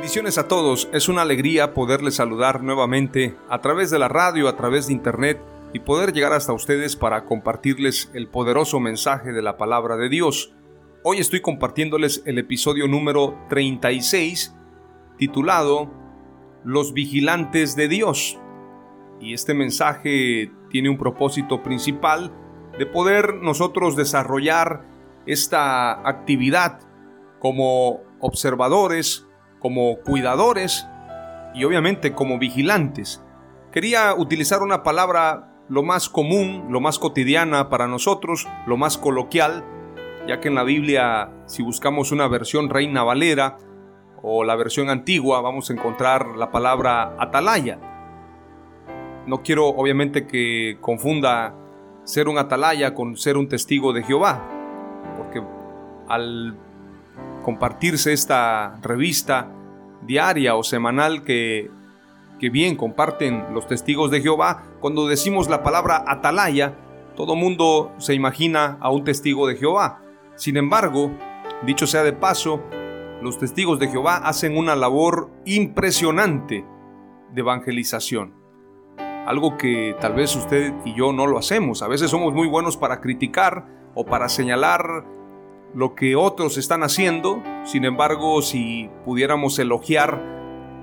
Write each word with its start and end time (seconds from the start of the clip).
Bendiciones 0.00 0.38
a 0.38 0.48
todos, 0.48 0.88
es 0.94 1.10
una 1.10 1.20
alegría 1.20 1.74
poderles 1.74 2.14
saludar 2.14 2.62
nuevamente 2.62 3.36
a 3.50 3.60
través 3.60 3.90
de 3.90 3.98
la 3.98 4.08
radio, 4.08 4.48
a 4.48 4.56
través 4.56 4.86
de 4.86 4.94
internet 4.94 5.38
y 5.74 5.80
poder 5.80 6.14
llegar 6.14 6.32
hasta 6.32 6.54
ustedes 6.54 6.96
para 6.96 7.26
compartirles 7.26 8.10
el 8.14 8.26
poderoso 8.26 8.80
mensaje 8.80 9.30
de 9.32 9.42
la 9.42 9.58
palabra 9.58 9.98
de 9.98 10.08
Dios. 10.08 10.54
Hoy 11.04 11.18
estoy 11.18 11.42
compartiéndoles 11.42 12.22
el 12.24 12.38
episodio 12.38 12.88
número 12.88 13.38
36 13.50 14.56
titulado 15.18 15.90
Los 16.64 16.94
vigilantes 16.94 17.76
de 17.76 17.88
Dios. 17.88 18.38
Y 19.20 19.34
este 19.34 19.52
mensaje 19.52 20.50
tiene 20.70 20.88
un 20.88 20.96
propósito 20.96 21.62
principal 21.62 22.32
de 22.78 22.86
poder 22.86 23.34
nosotros 23.34 23.96
desarrollar 23.96 24.82
esta 25.26 26.08
actividad 26.08 26.80
como 27.38 28.00
observadores, 28.18 29.26
como 29.60 29.96
cuidadores 30.00 30.88
y 31.54 31.64
obviamente 31.64 32.12
como 32.12 32.38
vigilantes. 32.38 33.22
Quería 33.72 34.14
utilizar 34.14 34.62
una 34.62 34.82
palabra 34.82 35.50
lo 35.68 35.84
más 35.84 36.08
común, 36.08 36.66
lo 36.70 36.80
más 36.80 36.98
cotidiana 36.98 37.68
para 37.68 37.86
nosotros, 37.86 38.48
lo 38.66 38.76
más 38.76 38.98
coloquial, 38.98 39.64
ya 40.26 40.40
que 40.40 40.48
en 40.48 40.56
la 40.56 40.64
Biblia, 40.64 41.30
si 41.46 41.62
buscamos 41.62 42.10
una 42.10 42.26
versión 42.26 42.68
Reina 42.68 43.04
Valera 43.04 43.58
o 44.22 44.42
la 44.44 44.56
versión 44.56 44.90
antigua, 44.90 45.40
vamos 45.40 45.70
a 45.70 45.72
encontrar 45.72 46.36
la 46.36 46.50
palabra 46.50 47.14
atalaya. 47.18 47.78
No 49.26 49.42
quiero 49.42 49.68
obviamente 49.68 50.26
que 50.26 50.78
confunda 50.80 51.54
ser 52.04 52.28
un 52.28 52.38
atalaya 52.38 52.94
con 52.94 53.16
ser 53.16 53.36
un 53.36 53.48
testigo 53.48 53.92
de 53.92 54.02
Jehová, 54.02 54.42
porque 55.16 55.42
al 56.08 56.56
compartirse 57.42 58.12
esta 58.12 58.76
revista 58.82 59.50
diaria 60.02 60.56
o 60.56 60.62
semanal 60.62 61.22
que, 61.22 61.70
que 62.38 62.50
bien 62.50 62.76
comparten 62.76 63.52
los 63.52 63.66
testigos 63.66 64.10
de 64.10 64.20
Jehová, 64.20 64.62
cuando 64.80 65.08
decimos 65.08 65.48
la 65.48 65.62
palabra 65.62 66.04
atalaya, 66.06 66.74
todo 67.16 67.36
mundo 67.36 67.92
se 67.98 68.14
imagina 68.14 68.78
a 68.80 68.90
un 68.90 69.04
testigo 69.04 69.46
de 69.46 69.56
Jehová. 69.56 70.00
Sin 70.36 70.56
embargo, 70.56 71.10
dicho 71.66 71.86
sea 71.86 72.02
de 72.02 72.12
paso, 72.12 72.62
los 73.20 73.38
testigos 73.38 73.78
de 73.78 73.88
Jehová 73.88 74.16
hacen 74.16 74.56
una 74.56 74.74
labor 74.74 75.30
impresionante 75.44 76.64
de 77.32 77.40
evangelización. 77.40 78.34
Algo 79.26 79.58
que 79.58 79.94
tal 80.00 80.14
vez 80.14 80.34
usted 80.34 80.72
y 80.86 80.94
yo 80.94 81.12
no 81.12 81.26
lo 81.26 81.38
hacemos. 81.38 81.82
A 81.82 81.88
veces 81.88 82.10
somos 82.10 82.32
muy 82.32 82.48
buenos 82.48 82.78
para 82.78 83.00
criticar 83.00 83.66
o 83.94 84.06
para 84.06 84.28
señalar 84.30 85.04
lo 85.74 85.94
que 85.94 86.16
otros 86.16 86.58
están 86.58 86.82
haciendo, 86.82 87.42
sin 87.64 87.84
embargo, 87.84 88.42
si 88.42 88.90
pudiéramos 89.04 89.58
elogiar 89.58 90.20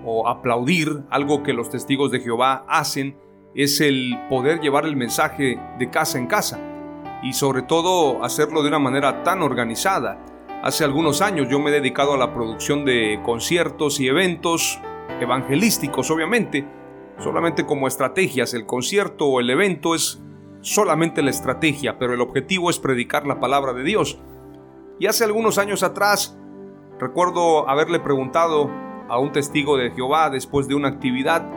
o 0.05 0.27
aplaudir 0.27 1.03
algo 1.09 1.43
que 1.43 1.53
los 1.53 1.69
testigos 1.69 2.11
de 2.11 2.21
Jehová 2.21 2.65
hacen, 2.67 3.17
es 3.53 3.81
el 3.81 4.17
poder 4.29 4.61
llevar 4.61 4.85
el 4.85 4.95
mensaje 4.95 5.59
de 5.79 5.89
casa 5.89 6.17
en 6.17 6.27
casa 6.27 6.59
y 7.23 7.33
sobre 7.33 7.63
todo 7.63 8.23
hacerlo 8.23 8.61
de 8.61 8.69
una 8.69 8.79
manera 8.79 9.23
tan 9.23 9.41
organizada. 9.41 10.23
Hace 10.63 10.83
algunos 10.83 11.21
años 11.21 11.47
yo 11.49 11.59
me 11.59 11.69
he 11.69 11.73
dedicado 11.73 12.13
a 12.13 12.17
la 12.17 12.33
producción 12.33 12.85
de 12.85 13.19
conciertos 13.23 13.99
y 13.99 14.07
eventos 14.07 14.79
evangelísticos, 15.19 16.09
obviamente, 16.11 16.65
solamente 17.19 17.65
como 17.65 17.87
estrategias. 17.87 18.53
El 18.53 18.65
concierto 18.65 19.25
o 19.25 19.39
el 19.39 19.49
evento 19.49 19.95
es 19.95 20.21
solamente 20.61 21.21
la 21.21 21.29
estrategia, 21.29 21.97
pero 21.97 22.13
el 22.13 22.21
objetivo 22.21 22.69
es 22.69 22.79
predicar 22.79 23.25
la 23.25 23.39
palabra 23.39 23.73
de 23.73 23.83
Dios. 23.83 24.19
Y 24.99 25.05
hace 25.05 25.23
algunos 25.23 25.57
años 25.57 25.83
atrás, 25.83 26.37
recuerdo 26.99 27.69
haberle 27.69 27.99
preguntado 27.99 28.69
a 29.09 29.19
un 29.19 29.31
testigo 29.31 29.77
de 29.77 29.91
Jehová 29.91 30.29
después 30.29 30.67
de 30.67 30.75
una 30.75 30.87
actividad, 30.87 31.47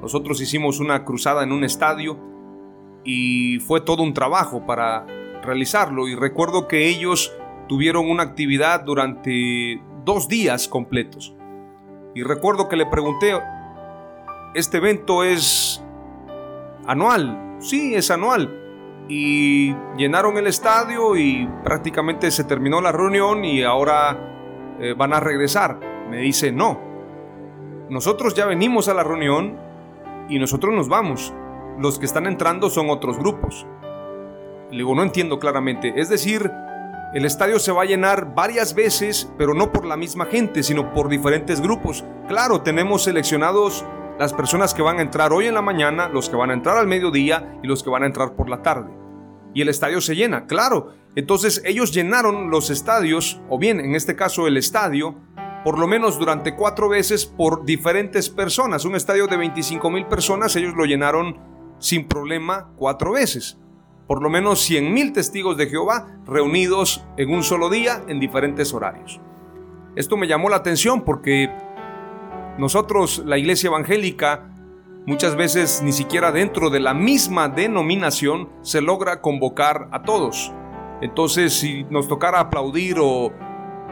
nosotros 0.00 0.40
hicimos 0.40 0.78
una 0.78 1.04
cruzada 1.04 1.42
en 1.42 1.52
un 1.52 1.64
estadio 1.64 2.18
y 3.04 3.58
fue 3.60 3.80
todo 3.80 4.02
un 4.02 4.14
trabajo 4.14 4.66
para 4.66 5.04
realizarlo 5.42 6.06
y 6.06 6.14
recuerdo 6.14 6.68
que 6.68 6.88
ellos 6.88 7.32
tuvieron 7.68 8.08
una 8.08 8.22
actividad 8.22 8.82
durante 8.84 9.82
dos 10.04 10.28
días 10.28 10.68
completos. 10.68 11.34
Y 12.14 12.22
recuerdo 12.22 12.68
que 12.68 12.76
le 12.76 12.86
pregunté, 12.86 13.32
¿este 14.54 14.76
evento 14.76 15.24
es 15.24 15.82
anual? 16.86 17.56
Sí, 17.58 17.94
es 17.94 18.10
anual 18.10 18.65
y 19.08 19.74
llenaron 19.96 20.36
el 20.36 20.46
estadio 20.46 21.16
y 21.16 21.48
prácticamente 21.62 22.30
se 22.30 22.44
terminó 22.44 22.80
la 22.80 22.92
reunión 22.92 23.44
y 23.44 23.62
ahora 23.62 24.76
eh, 24.80 24.94
van 24.96 25.12
a 25.12 25.20
regresar. 25.20 25.78
Me 26.10 26.18
dice, 26.18 26.52
no, 26.52 26.80
nosotros 27.88 28.34
ya 28.34 28.46
venimos 28.46 28.88
a 28.88 28.94
la 28.94 29.04
reunión 29.04 29.58
y 30.28 30.38
nosotros 30.38 30.74
nos 30.74 30.88
vamos. 30.88 31.32
Los 31.78 31.98
que 31.98 32.06
están 32.06 32.26
entrando 32.26 32.70
son 32.70 32.90
otros 32.90 33.18
grupos. 33.18 33.66
Le 34.70 34.78
digo, 34.78 34.94
no 34.94 35.02
entiendo 35.02 35.38
claramente. 35.38 35.92
Es 35.96 36.08
decir, 36.08 36.50
el 37.14 37.24
estadio 37.24 37.58
se 37.58 37.70
va 37.70 37.82
a 37.82 37.86
llenar 37.86 38.34
varias 38.34 38.74
veces, 38.74 39.32
pero 39.38 39.54
no 39.54 39.72
por 39.72 39.86
la 39.86 39.96
misma 39.96 40.26
gente, 40.26 40.62
sino 40.62 40.92
por 40.92 41.08
diferentes 41.08 41.60
grupos. 41.60 42.04
Claro, 42.28 42.62
tenemos 42.62 43.04
seleccionados 43.04 43.84
las 44.18 44.32
personas 44.32 44.72
que 44.72 44.82
van 44.82 44.98
a 44.98 45.02
entrar 45.02 45.32
hoy 45.32 45.46
en 45.46 45.54
la 45.54 45.62
mañana, 45.62 46.08
los 46.08 46.28
que 46.28 46.36
van 46.36 46.50
a 46.50 46.54
entrar 46.54 46.78
al 46.78 46.86
mediodía 46.86 47.58
y 47.62 47.66
los 47.66 47.82
que 47.82 47.90
van 47.90 48.02
a 48.02 48.06
entrar 48.06 48.34
por 48.34 48.48
la 48.48 48.62
tarde. 48.62 48.90
Y 49.54 49.62
el 49.62 49.68
estadio 49.68 50.00
se 50.00 50.14
llena, 50.16 50.46
claro. 50.46 50.92
Entonces 51.14 51.62
ellos 51.64 51.92
llenaron 51.92 52.50
los 52.50 52.70
estadios, 52.70 53.40
o 53.48 53.58
bien 53.58 53.80
en 53.80 53.94
este 53.94 54.16
caso 54.16 54.46
el 54.46 54.56
estadio, 54.56 55.16
por 55.64 55.78
lo 55.78 55.86
menos 55.86 56.18
durante 56.18 56.54
cuatro 56.54 56.88
veces 56.88 57.26
por 57.26 57.64
diferentes 57.64 58.30
personas. 58.30 58.84
Un 58.84 58.94
estadio 58.94 59.26
de 59.26 59.36
25 59.36 59.90
mil 59.90 60.06
personas, 60.06 60.54
ellos 60.56 60.74
lo 60.76 60.84
llenaron 60.84 61.38
sin 61.78 62.06
problema 62.06 62.70
cuatro 62.76 63.12
veces. 63.12 63.58
Por 64.06 64.22
lo 64.22 64.30
menos 64.30 64.60
100 64.60 64.94
mil 64.94 65.12
testigos 65.12 65.56
de 65.56 65.66
Jehová 65.66 66.20
reunidos 66.24 67.04
en 67.16 67.34
un 67.34 67.42
solo 67.42 67.68
día 67.68 68.02
en 68.08 68.20
diferentes 68.20 68.72
horarios. 68.72 69.20
Esto 69.96 70.16
me 70.16 70.28
llamó 70.28 70.48
la 70.48 70.56
atención 70.56 71.02
porque 71.02 71.50
nosotros, 72.58 73.22
la 73.26 73.38
iglesia 73.38 73.68
evangélica, 73.68 74.50
muchas 75.06 75.36
veces 75.36 75.82
ni 75.82 75.92
siquiera 75.92 76.32
dentro 76.32 76.70
de 76.70 76.80
la 76.80 76.94
misma 76.94 77.48
denominación 77.48 78.48
se 78.62 78.80
logra 78.80 79.20
convocar 79.20 79.88
a 79.92 80.02
todos. 80.02 80.52
Entonces, 81.02 81.52
si 81.52 81.84
nos 81.84 82.08
tocara 82.08 82.40
aplaudir 82.40 82.96
o 82.98 83.32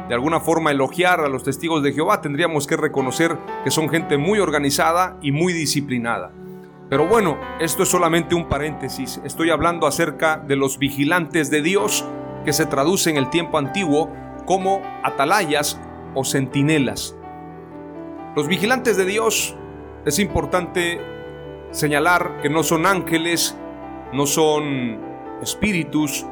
de 0.08 0.14
alguna 0.14 0.40
forma 0.40 0.70
elogiar 0.70 1.20
a 1.20 1.28
los 1.28 1.44
testigos 1.44 1.82
de 1.82 1.93
Jehová, 1.93 2.20
tendríamos 2.20 2.66
que 2.66 2.76
reconocer 2.76 3.38
que 3.64 3.70
son 3.70 3.88
gente 3.88 4.16
muy 4.16 4.38
organizada 4.38 5.19
y 5.20 5.31
muy 5.31 5.52
disciplinada. 5.52 6.32
Pero 6.88 7.06
bueno, 7.06 7.38
esto 7.60 7.82
es 7.82 7.88
solamente 7.88 8.34
un 8.34 8.49
paréntesis. 8.49 9.20
Estoy 9.25 9.50
hablando 9.50 9.87
acerca 9.87 10.37
de 10.37 10.56
los 10.56 10.78
vigilantes 10.78 11.50
de 11.50 11.62
Dios, 11.62 12.05
que 12.44 12.52
se 12.52 12.67
traduce 12.67 13.10
en 13.10 13.17
el 13.17 13.31
tiempo 13.31 13.56
antiguo 13.56 14.10
como 14.44 14.82
atalayas 15.02 15.81
o 16.14 16.25
centinelas. 16.25 17.17
Los 18.36 18.48
vigilantes 18.48 18.96
de 18.96 19.04
Dios 19.04 19.54
es 20.04 20.19
importante 20.19 21.00
señalar 21.70 22.40
que 22.42 22.50
no 22.50 22.64
son 22.64 22.84
ángeles, 22.84 23.56
no 24.12 24.26
son 24.26 24.98
espíritus, 25.40 26.26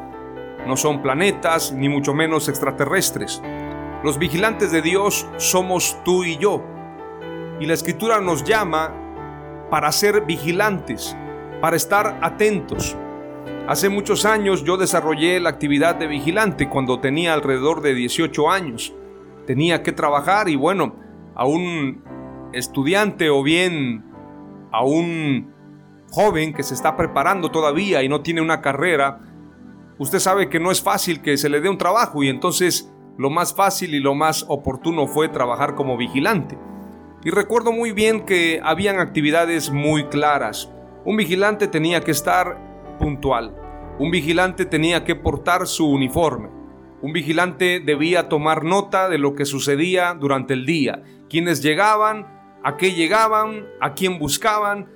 no 0.66 0.76
son 0.76 1.00
planetas, 1.00 1.72
ni 1.72 1.88
mucho 1.88 2.12
menos 2.12 2.48
extraterrestres. 2.48 3.40
Los 4.02 4.18
vigilantes 4.18 4.72
de 4.72 4.82
Dios 4.82 5.28
somos 5.36 5.96
tú 6.04 6.24
y 6.24 6.38
yo. 6.38 6.64
Y 7.60 7.66
la 7.66 7.74
escritura 7.74 8.20
nos 8.20 8.42
llama 8.42 8.92
para 9.70 9.92
ser 9.92 10.22
vigilantes, 10.22 11.16
para 11.60 11.76
estar 11.76 12.18
atentos. 12.20 12.96
Hace 13.68 13.88
muchos 13.88 14.24
años 14.24 14.64
yo 14.64 14.76
desarrollé 14.76 15.38
la 15.38 15.50
actividad 15.50 15.94
de 15.94 16.08
vigilante 16.08 16.68
cuando 16.68 16.98
tenía 16.98 17.32
alrededor 17.32 17.80
de 17.80 17.94
18 17.94 18.50
años. 18.50 18.92
Tenía 19.46 19.84
que 19.84 19.92
trabajar 19.92 20.48
y 20.48 20.56
bueno, 20.56 20.96
a 21.34 21.46
un 21.46 22.02
estudiante 22.52 23.30
o 23.30 23.42
bien 23.42 24.04
a 24.70 24.84
un 24.84 25.52
joven 26.10 26.52
que 26.52 26.62
se 26.62 26.74
está 26.74 26.96
preparando 26.96 27.50
todavía 27.50 28.02
y 28.02 28.08
no 28.08 28.20
tiene 28.20 28.40
una 28.40 28.60
carrera, 28.60 29.20
usted 29.98 30.18
sabe 30.18 30.48
que 30.48 30.60
no 30.60 30.70
es 30.70 30.82
fácil 30.82 31.22
que 31.22 31.36
se 31.36 31.48
le 31.48 31.60
dé 31.60 31.68
un 31.68 31.78
trabajo 31.78 32.22
y 32.22 32.28
entonces 32.28 32.92
lo 33.18 33.30
más 33.30 33.54
fácil 33.54 33.94
y 33.94 34.00
lo 34.00 34.14
más 34.14 34.44
oportuno 34.48 35.06
fue 35.06 35.28
trabajar 35.28 35.74
como 35.74 35.96
vigilante. 35.96 36.58
Y 37.24 37.30
recuerdo 37.30 37.72
muy 37.72 37.92
bien 37.92 38.26
que 38.26 38.60
habían 38.64 38.98
actividades 38.98 39.70
muy 39.70 40.06
claras. 40.06 40.72
Un 41.04 41.16
vigilante 41.16 41.68
tenía 41.68 42.00
que 42.00 42.10
estar 42.10 42.96
puntual. 42.98 43.54
Un 43.98 44.10
vigilante 44.10 44.64
tenía 44.64 45.04
que 45.04 45.14
portar 45.14 45.66
su 45.66 45.88
uniforme. 45.88 46.48
Un 47.00 47.12
vigilante 47.12 47.80
debía 47.80 48.28
tomar 48.28 48.64
nota 48.64 49.08
de 49.08 49.18
lo 49.18 49.34
que 49.34 49.44
sucedía 49.44 50.14
durante 50.14 50.54
el 50.54 50.66
día, 50.66 51.02
quiénes 51.32 51.62
llegaban, 51.62 52.26
a 52.62 52.76
qué 52.76 52.92
llegaban, 52.92 53.66
a 53.80 53.94
quién 53.94 54.18
buscaban 54.18 54.86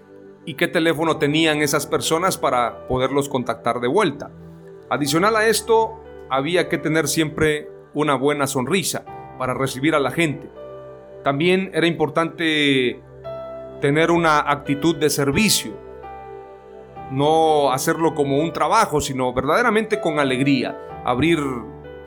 y 0.44 0.52
qué 0.52 0.68
teléfono 0.68 1.16
tenían 1.16 1.62
esas 1.62 1.86
personas 1.86 2.36
para 2.36 2.86
poderlos 2.88 3.30
contactar 3.30 3.80
de 3.80 3.88
vuelta. 3.88 4.30
Adicional 4.90 5.34
a 5.34 5.46
esto, 5.46 5.98
había 6.28 6.68
que 6.68 6.76
tener 6.76 7.08
siempre 7.08 7.70
una 7.94 8.16
buena 8.16 8.46
sonrisa 8.46 9.06
para 9.38 9.54
recibir 9.54 9.94
a 9.94 9.98
la 9.98 10.10
gente. 10.10 10.50
También 11.24 11.70
era 11.72 11.86
importante 11.86 13.00
tener 13.80 14.10
una 14.10 14.38
actitud 14.40 14.94
de 14.94 15.08
servicio, 15.08 15.72
no 17.10 17.72
hacerlo 17.72 18.14
como 18.14 18.40
un 18.40 18.52
trabajo, 18.52 19.00
sino 19.00 19.32
verdaderamente 19.32 20.02
con 20.02 20.18
alegría. 20.18 20.76
Abrir 21.02 21.38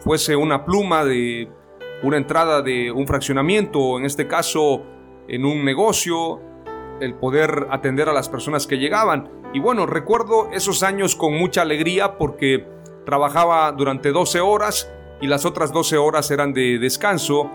fuese 0.03 0.35
una 0.35 0.65
pluma 0.65 1.03
de 1.03 1.49
una 2.03 2.17
entrada 2.17 2.61
de 2.61 2.91
un 2.91 3.07
fraccionamiento, 3.07 3.97
en 3.97 4.05
este 4.05 4.27
caso 4.27 4.83
en 5.27 5.45
un 5.45 5.63
negocio, 5.65 6.41
el 7.01 7.15
poder 7.15 7.67
atender 7.69 8.09
a 8.09 8.13
las 8.13 8.29
personas 8.29 8.67
que 8.67 8.77
llegaban. 8.77 9.29
Y 9.53 9.59
bueno, 9.59 9.85
recuerdo 9.85 10.49
esos 10.51 10.83
años 10.83 11.15
con 11.15 11.33
mucha 11.33 11.61
alegría 11.61 12.17
porque 12.17 12.65
trabajaba 13.05 13.71
durante 13.71 14.11
12 14.11 14.39
horas 14.39 14.91
y 15.21 15.27
las 15.27 15.45
otras 15.45 15.73
12 15.73 15.97
horas 15.97 16.29
eran 16.31 16.53
de 16.53 16.79
descanso. 16.79 17.49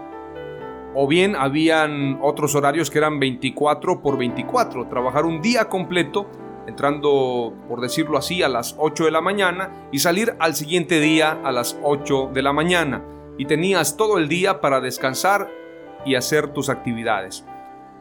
O 0.95 1.09
bien 1.09 1.35
habían 1.37 2.19
otros 2.23 2.55
horarios 2.55 2.91
que 2.91 2.99
eran 2.99 3.19
24 3.19 4.01
por 4.01 4.17
24, 4.17 4.89
trabajar 4.89 5.25
un 5.25 5.43
día 5.43 5.69
completo, 5.69 6.29
entrando, 6.69 7.53
por 7.69 7.81
decirlo 7.81 8.17
así, 8.17 8.43
a 8.43 8.49
las 8.49 8.77
8 8.79 9.07
de 9.07 9.11
la 9.11 9.21
mañana 9.21 9.89
y 9.91 9.99
salir 9.99 10.37
al 10.39 10.55
siguiente 10.55 11.01
día 11.01 11.41
a 11.43 11.51
las 11.51 11.79
8 11.83 12.31
de 12.33 12.43
la 12.43 12.53
mañana. 12.53 13.03
Y 13.39 13.47
tenías 13.47 13.97
todo 13.97 14.19
el 14.19 14.29
día 14.29 14.61
para 14.61 14.81
descansar 14.81 15.51
y 16.05 16.15
hacer 16.15 16.53
tus 16.53 16.69
actividades. 16.69 17.45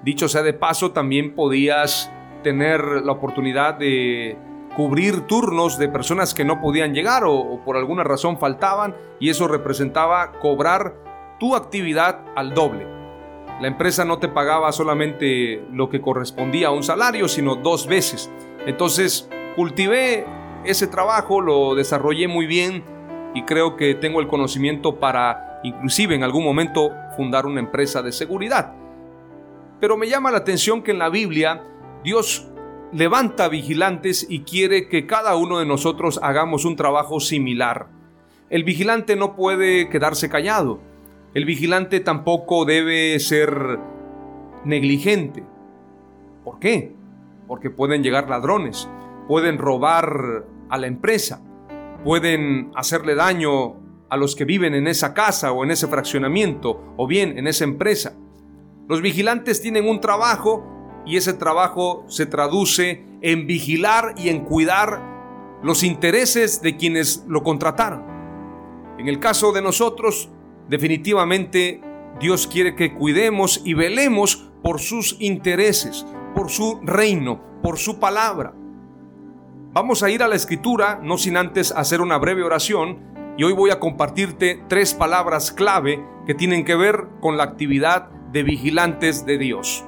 Dicho 0.04 0.28
sea 0.28 0.44
de 0.44 0.54
paso, 0.54 0.92
también 0.92 1.34
podías 1.34 2.12
tener 2.44 2.84
la 2.84 3.14
oportunidad 3.14 3.76
de 3.76 4.38
cubrir 4.76 5.22
turnos 5.22 5.78
de 5.78 5.88
personas 5.88 6.34
que 6.34 6.44
no 6.44 6.60
podían 6.60 6.94
llegar 6.94 7.24
o, 7.26 7.62
por 7.64 7.78
alguna 7.78 8.04
razón 8.04 8.38
faltaban 8.38 8.96
y 9.20 9.30
eso 9.30 9.48
representaba 9.48 10.34
cobrar 10.40 10.96
tu 11.40 11.56
actividad 11.56 12.22
al 12.36 12.54
doble. 12.54 12.88
La 13.62 13.68
empresa 13.68 14.04
no 14.04 14.18
te 14.18 14.28
pagaba 14.28 14.72
solamente 14.72 15.64
lo 15.72 15.90
que 15.90 16.02
correspondía 16.02 16.68
a 16.68 16.72
un 16.72 16.84
salario, 16.84 17.28
sino 17.28 17.56
dos 17.56 17.88
veces. 17.88 18.32
Entonces 18.66 19.30
cultivé 19.56 20.26
ese 20.66 20.88
trabajo, 20.88 21.40
lo 21.40 21.76
desarrollé 21.76 22.28
muy 22.28 22.46
bien 22.46 22.84
y 23.34 23.44
creo 23.44 23.76
que 23.76 23.96
tengo 23.96 24.20
el 24.20 24.28
conocimiento 24.28 25.00
para 25.00 25.62
inclusive 25.64 26.16
en 26.16 26.24
algún 26.24 26.44
momento 26.44 26.92
fundar 27.16 27.46
una 27.46 27.60
empresa 27.60 28.02
de 28.02 28.12
seguridad. 28.12 28.74
Pero 29.80 29.98
me 29.98 30.08
llama 30.08 30.32
la 30.32 30.38
atención 30.40 30.82
que 30.82 30.92
en 30.92 31.00
la 31.00 31.10
Biblia 31.10 31.64
Dios 32.04 32.48
levanta 32.92 33.48
vigilantes 33.50 34.26
y 34.30 34.42
quiere 34.42 34.88
que 34.88 35.08
cada 35.08 35.36
uno 35.36 35.60
de 35.60 35.66
nosotros 35.66 36.20
hagamos 36.22 36.66
un 36.66 36.76
trabajo 36.76 37.20
similar. 37.20 37.88
El 38.50 38.64
vigilante 38.64 39.16
no 39.16 39.36
puede 39.36 39.90
quedarse 39.90 40.30
callado. 40.30 40.80
El 41.34 41.46
vigilante 41.46 42.00
tampoco 42.00 42.66
debe 42.66 43.20
ser 43.20 43.80
negligente. 44.64 45.44
¿Por 46.44 46.60
qué? 46.60 46.94
Porque 47.48 47.70
pueden 47.70 48.04
llegar 48.04 48.30
ladrones, 48.30 48.88
pueden 49.28 49.58
robar 49.58 50.46
a 50.70 50.78
la 50.78 50.88
empresa, 50.88 51.42
pueden 52.04 52.72
hacerle 52.76 53.16
daño 53.16 53.76
a 54.10 54.18
los 54.18 54.36
que 54.36 54.46
viven 54.46 54.76
en 54.76 54.88
esa 54.88 55.14
casa 55.14 55.52
o 55.52 55.64
en 55.64 55.72
ese 55.72 55.88
fraccionamiento 55.88 56.94
o 56.98 57.08
bien 57.08 57.38
en 57.38 57.48
esa 57.48 57.64
empresa. 57.64 58.16
Los 58.88 59.02
vigilantes 59.02 59.62
tienen 59.62 59.88
un 59.88 60.02
trabajo 60.02 60.64
y 61.06 61.18
ese 61.18 61.34
trabajo 61.34 62.06
se 62.08 62.26
traduce 62.26 63.06
en 63.22 63.48
vigilar 63.48 64.14
y 64.18 64.30
en 64.30 64.42
cuidar 64.42 65.02
los 65.64 65.84
intereses 65.84 66.62
de 66.62 66.76
quienes 66.76 67.24
lo 67.28 67.42
contrataron. 67.42 68.04
En 69.00 69.08
el 69.08 69.20
caso 69.20 69.52
de 69.52 69.62
nosotros, 69.62 70.30
definitivamente 70.70 71.82
Dios 72.20 72.48
quiere 72.48 72.76
que 72.76 72.94
cuidemos 72.94 73.62
y 73.66 73.74
velemos 73.74 74.52
por 74.62 74.80
sus 74.80 75.18
intereses, 75.20 76.06
por 76.36 76.50
su 76.50 76.80
reino, 76.84 77.42
por 77.62 77.80
su 77.80 78.00
palabra. 78.00 78.54
Vamos 79.74 80.04
a 80.04 80.12
ir 80.12 80.22
a 80.22 80.28
la 80.28 80.36
escritura, 80.36 81.00
no 81.02 81.18
sin 81.18 81.36
antes 81.36 81.72
hacer 81.72 82.00
una 82.00 82.20
breve 82.20 82.44
oración, 82.44 83.00
y 83.40 83.44
hoy 83.44 83.54
voy 83.54 83.72
a 83.72 83.80
compartirte 83.80 84.64
tres 84.68 84.94
palabras 84.94 85.52
clave 85.52 86.06
que 86.28 86.36
tienen 86.36 86.64
que 86.64 86.76
ver 86.76 87.08
con 87.20 87.38
la 87.38 87.44
actividad 87.46 88.12
de 88.32 88.44
vigilantes 88.44 89.26
de 89.26 89.40
Dios. 89.40 89.84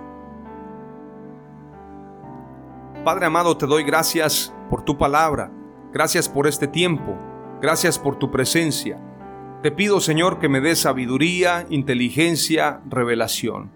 Padre 3.04 3.28
amado, 3.28 3.58
te 3.58 3.68
doy 3.68 3.84
gracias 3.84 4.56
por 4.72 4.84
tu 4.84 4.98
palabra, 4.98 5.52
gracias 5.94 6.28
por 6.28 6.48
este 6.48 6.68
tiempo, 6.68 7.16
gracias 7.62 8.00
por 8.00 8.18
tu 8.18 8.32
presencia. 8.32 9.00
Te 9.62 9.70
pido, 9.70 10.00
Señor, 10.00 10.40
que 10.40 10.50
me 10.50 10.62
des 10.62 10.80
sabiduría, 10.80 11.68
inteligencia, 11.70 12.82
revelación. 12.90 13.70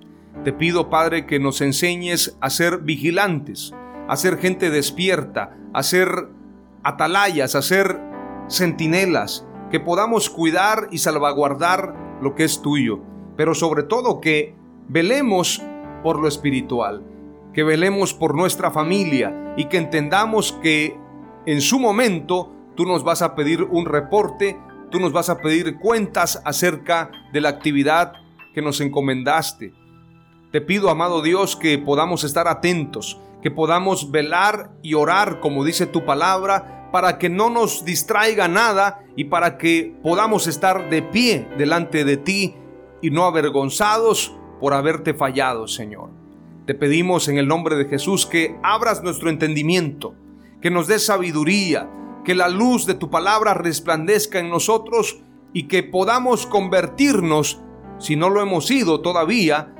Te 0.43 0.53
pido, 0.53 0.89
Padre, 0.89 1.27
que 1.27 1.39
nos 1.39 1.61
enseñes 1.61 2.35
a 2.41 2.49
ser 2.49 2.79
vigilantes, 2.79 3.75
a 4.09 4.17
ser 4.17 4.39
gente 4.39 4.71
despierta, 4.71 5.55
a 5.71 5.83
ser 5.83 6.09
atalayas, 6.83 7.53
a 7.53 7.61
ser 7.61 8.01
centinelas, 8.49 9.45
que 9.69 9.79
podamos 9.79 10.31
cuidar 10.31 10.87
y 10.89 10.97
salvaguardar 10.97 12.17
lo 12.19 12.33
que 12.33 12.43
es 12.43 12.63
tuyo, 12.63 13.01
pero 13.37 13.53
sobre 13.53 13.83
todo 13.83 14.19
que 14.19 14.55
velemos 14.87 15.61
por 16.01 16.19
lo 16.19 16.27
espiritual, 16.27 17.03
que 17.53 17.63
velemos 17.63 18.15
por 18.15 18.33
nuestra 18.33 18.71
familia 18.71 19.53
y 19.55 19.65
que 19.65 19.77
entendamos 19.77 20.53
que 20.53 20.97
en 21.45 21.61
su 21.61 21.79
momento 21.79 22.51
tú 22.75 22.85
nos 22.85 23.03
vas 23.03 23.21
a 23.21 23.35
pedir 23.35 23.61
un 23.61 23.85
reporte, 23.85 24.57
tú 24.89 24.99
nos 24.99 25.13
vas 25.13 25.29
a 25.29 25.37
pedir 25.37 25.77
cuentas 25.77 26.41
acerca 26.45 27.11
de 27.31 27.41
la 27.41 27.49
actividad 27.49 28.13
que 28.55 28.63
nos 28.63 28.81
encomendaste. 28.81 29.71
Te 30.51 30.61
pido, 30.61 30.89
amado 30.89 31.21
Dios, 31.21 31.55
que 31.55 31.77
podamos 31.77 32.23
estar 32.23 32.47
atentos, 32.47 33.21
que 33.41 33.51
podamos 33.51 34.11
velar 34.11 34.71
y 34.81 34.93
orar, 34.93 35.39
como 35.39 35.63
dice 35.63 35.85
tu 35.85 36.05
palabra, 36.05 36.89
para 36.91 37.17
que 37.17 37.29
no 37.29 37.49
nos 37.49 37.85
distraiga 37.85 38.47
nada 38.47 39.03
y 39.15 39.25
para 39.25 39.57
que 39.57 39.95
podamos 40.01 40.47
estar 40.47 40.89
de 40.89 41.01
pie 41.01 41.47
delante 41.57 42.03
de 42.03 42.17
ti 42.17 42.55
y 43.01 43.11
no 43.11 43.25
avergonzados 43.25 44.35
por 44.59 44.73
haberte 44.73 45.13
fallado, 45.13 45.67
Señor. 45.67 46.09
Te 46.65 46.75
pedimos 46.75 47.27
en 47.27 47.37
el 47.37 47.47
nombre 47.47 47.75
de 47.75 47.85
Jesús 47.85 48.25
que 48.25 48.57
abras 48.61 49.03
nuestro 49.03 49.29
entendimiento, 49.29 50.15
que 50.61 50.69
nos 50.69 50.87
des 50.87 51.05
sabiduría, 51.05 51.89
que 52.25 52.35
la 52.35 52.49
luz 52.49 52.85
de 52.85 52.93
tu 52.93 53.09
palabra 53.09 53.53
resplandezca 53.53 54.39
en 54.39 54.49
nosotros 54.49 55.21
y 55.53 55.63
que 55.63 55.83
podamos 55.83 56.45
convertirnos, 56.45 57.61
si 57.97 58.15
no 58.15 58.29
lo 58.29 58.41
hemos 58.41 58.67
sido 58.67 59.01
todavía, 59.01 59.73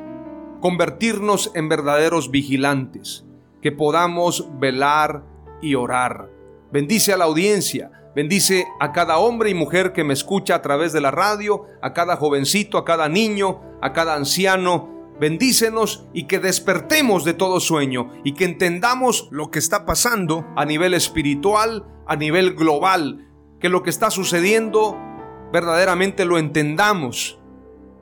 convertirnos 0.62 1.51
en 1.54 1.70
verdaderos 1.70 2.32
vigilantes, 2.32 3.25
que 3.62 3.72
podamos 3.72 4.48
velar 4.60 5.24
y 5.62 5.75
orar. 5.75 6.30
Bendice 6.72 7.13
a 7.13 7.18
la 7.18 7.25
audiencia, 7.25 7.92
bendice 8.16 8.68
a 8.80 8.92
cada 8.92 9.18
hombre 9.18 9.50
y 9.50 9.54
mujer 9.54 9.94
que 9.94 10.04
me 10.04 10.13
escucha 10.13 10.56
a 10.56 10.62
través 10.62 10.94
de 10.94 11.01
la 11.01 11.12
radio, 11.12 11.66
a 11.82 11.94
cada 11.94 12.16
jovencito, 12.16 12.78
a 12.78 12.86
cada 12.86 13.10
niño, 13.10 13.62
a 13.82 13.94
cada 13.94 14.16
anciano, 14.16 15.00
bendícenos 15.20 16.08
y 16.13 16.24
que 16.24 16.39
despertemos 16.39 17.25
de 17.25 17.34
todo 17.34 17.60
sueño 17.60 18.12
y 18.24 18.34
que 18.34 18.46
entendamos 18.46 19.28
lo 19.32 19.51
que 19.51 19.60
está 19.60 19.86
pasando 19.86 20.48
a 20.56 20.66
nivel 20.66 20.94
espiritual, 20.94 21.86
a 22.08 22.16
nivel 22.16 22.56
global, 22.56 23.28
que 23.60 23.70
lo 23.70 23.84
que 23.84 23.89
está 23.89 24.10
sucediendo 24.10 24.98
verdaderamente 25.51 26.25
lo 26.25 26.38
entendamos, 26.38 27.39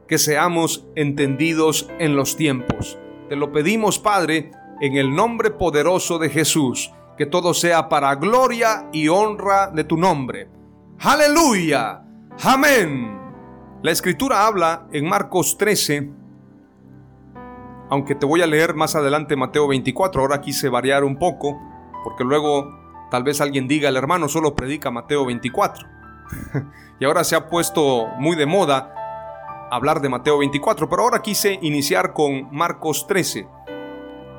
que 0.08 0.18
seamos 0.18 0.88
entendidos 0.96 1.90
en 2.00 2.16
los 2.16 2.38
tiempos. 2.38 2.98
Te 3.30 3.36
lo 3.36 3.52
pedimos, 3.52 4.00
Padre, 4.00 4.52
en 4.82 4.98
el 4.98 5.16
nombre 5.16 5.52
poderoso 5.52 6.20
de 6.20 6.30
Jesús, 6.30 6.92
que 7.18 7.26
todo 7.26 7.54
sea 7.54 7.90
para 7.90 8.16
gloria 8.16 8.88
y 8.92 9.08
honra 9.08 9.68
de 9.68 9.84
tu 9.84 9.98
nombre. 9.98 10.50
Aleluya. 11.00 12.04
Amén. 12.44 13.18
La 13.82 13.92
escritura 13.92 14.46
habla 14.46 14.88
en 14.92 15.08
Marcos 15.08 15.58
13, 15.58 16.12
aunque 17.90 18.16
te 18.16 18.26
voy 18.26 18.42
a 18.42 18.48
leer 18.48 18.74
más 18.76 18.96
adelante 18.96 19.36
Mateo 19.36 19.68
24, 19.68 20.22
ahora 20.22 20.42
quise 20.42 20.70
variar 20.70 21.04
un 21.04 21.18
poco, 21.18 21.58
porque 22.04 22.24
luego 22.24 22.68
tal 23.10 23.24
vez 23.24 23.40
alguien 23.40 23.68
diga, 23.68 23.90
el 23.90 23.96
hermano 23.96 24.28
solo 24.28 24.56
predica 24.56 24.92
Mateo 24.92 25.26
24. 25.26 25.88
y 27.00 27.06
ahora 27.06 27.24
se 27.24 27.36
ha 27.36 27.50
puesto 27.50 28.08
muy 28.18 28.36
de 28.36 28.46
moda 28.46 28.94
hablar 29.72 30.02
de 30.02 30.10
Mateo 30.10 30.40
24, 30.40 30.90
pero 30.90 31.04
ahora 31.04 31.22
quise 31.22 31.60
iniciar 31.62 32.14
con 32.14 32.50
Marcos 32.52 33.08
13. 33.08 33.48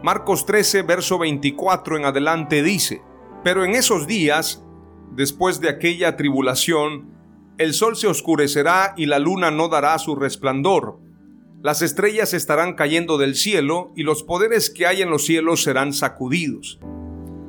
Marcos 0.02 0.46
13, 0.46 0.82
verso 0.82 1.18
24 1.18 1.96
en 1.96 2.04
adelante 2.04 2.62
dice, 2.62 3.02
pero 3.42 3.64
en 3.64 3.74
esos 3.74 4.06
días, 4.06 4.64
después 5.12 5.60
de 5.60 5.68
aquella 5.68 6.16
tribulación, 6.16 7.10
el 7.58 7.74
sol 7.74 7.96
se 7.96 8.06
oscurecerá 8.06 8.94
y 8.96 9.06
la 9.06 9.18
luna 9.18 9.50
no 9.50 9.68
dará 9.68 9.98
su 9.98 10.14
resplandor. 10.14 11.00
Las 11.62 11.82
estrellas 11.82 12.32
estarán 12.32 12.74
cayendo 12.74 13.18
del 13.18 13.34
cielo 13.34 13.92
y 13.96 14.04
los 14.04 14.22
poderes 14.22 14.70
que 14.70 14.86
hay 14.86 15.02
en 15.02 15.10
los 15.10 15.24
cielos 15.24 15.64
serán 15.64 15.92
sacudidos. 15.92 16.78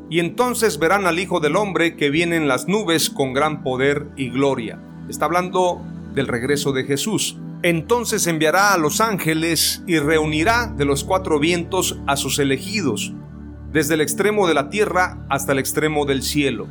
Y 0.10 0.20
entonces 0.20 0.80
verán 0.80 1.06
al 1.06 1.20
Hijo 1.20 1.40
del 1.40 1.56
Hombre 1.56 1.96
que 1.96 2.10
viene 2.10 2.36
en 2.36 2.48
las 2.48 2.68
nubes 2.68 3.12
con 3.12 3.34
gran 3.34 3.62
poder 3.62 4.08
y 4.16 4.32
gloria. 4.32 4.82
Está 5.08 5.26
hablando 5.26 5.80
del 6.16 6.26
regreso 6.26 6.72
de 6.72 6.86
Jesús. 6.86 7.38
Entonces 7.62 8.26
enviará 8.28 8.74
a 8.74 8.78
los 8.78 9.02
ángeles 9.02 9.84
y 9.86 10.00
reunirá 10.00 10.68
de 10.68 10.86
los 10.86 11.04
cuatro 11.04 11.40
vientos 11.40 12.00
a 12.08 12.16
sus 12.16 12.40
elegidos, 12.40 13.14
desde 13.74 13.96
el 13.96 14.02
extremo 14.02 14.48
de 14.48 14.54
la 14.54 14.70
tierra 14.70 15.26
hasta 15.30 15.52
el 15.52 15.60
extremo 15.60 16.06
del 16.06 16.24
cielo. 16.24 16.68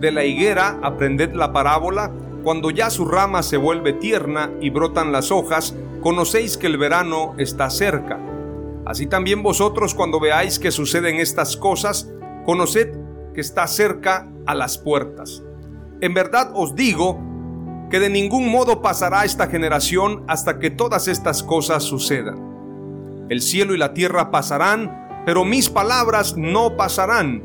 De 0.00 0.10
la 0.10 0.24
higuera 0.24 0.80
aprended 0.82 1.32
la 1.32 1.52
parábola, 1.52 2.10
cuando 2.42 2.70
ya 2.70 2.90
su 2.90 3.04
rama 3.04 3.44
se 3.44 3.56
vuelve 3.56 3.92
tierna 3.92 4.50
y 4.60 4.70
brotan 4.70 5.12
las 5.12 5.30
hojas, 5.30 5.76
conocéis 6.00 6.56
que 6.56 6.66
el 6.66 6.76
verano 6.76 7.34
está 7.38 7.70
cerca. 7.70 8.18
Así 8.84 9.06
también 9.06 9.44
vosotros 9.44 9.94
cuando 9.94 10.18
veáis 10.18 10.58
que 10.58 10.72
suceden 10.72 11.20
estas 11.20 11.56
cosas, 11.56 12.10
conoced 12.44 12.96
que 13.32 13.42
está 13.42 13.68
cerca 13.68 14.28
a 14.46 14.56
las 14.56 14.76
puertas. 14.76 15.44
En 16.00 16.14
verdad 16.14 16.50
os 16.54 16.74
digo 16.74 17.29
que 17.90 18.00
de 18.00 18.08
ningún 18.08 18.48
modo 18.48 18.80
pasará 18.82 19.24
esta 19.24 19.48
generación 19.48 20.24
hasta 20.28 20.58
que 20.58 20.70
todas 20.70 21.08
estas 21.08 21.42
cosas 21.42 21.82
sucedan. 21.82 23.26
El 23.28 23.42
cielo 23.42 23.74
y 23.74 23.78
la 23.78 23.92
tierra 23.92 24.30
pasarán, 24.30 25.22
pero 25.26 25.44
mis 25.44 25.68
palabras 25.68 26.36
no 26.36 26.76
pasarán. 26.76 27.42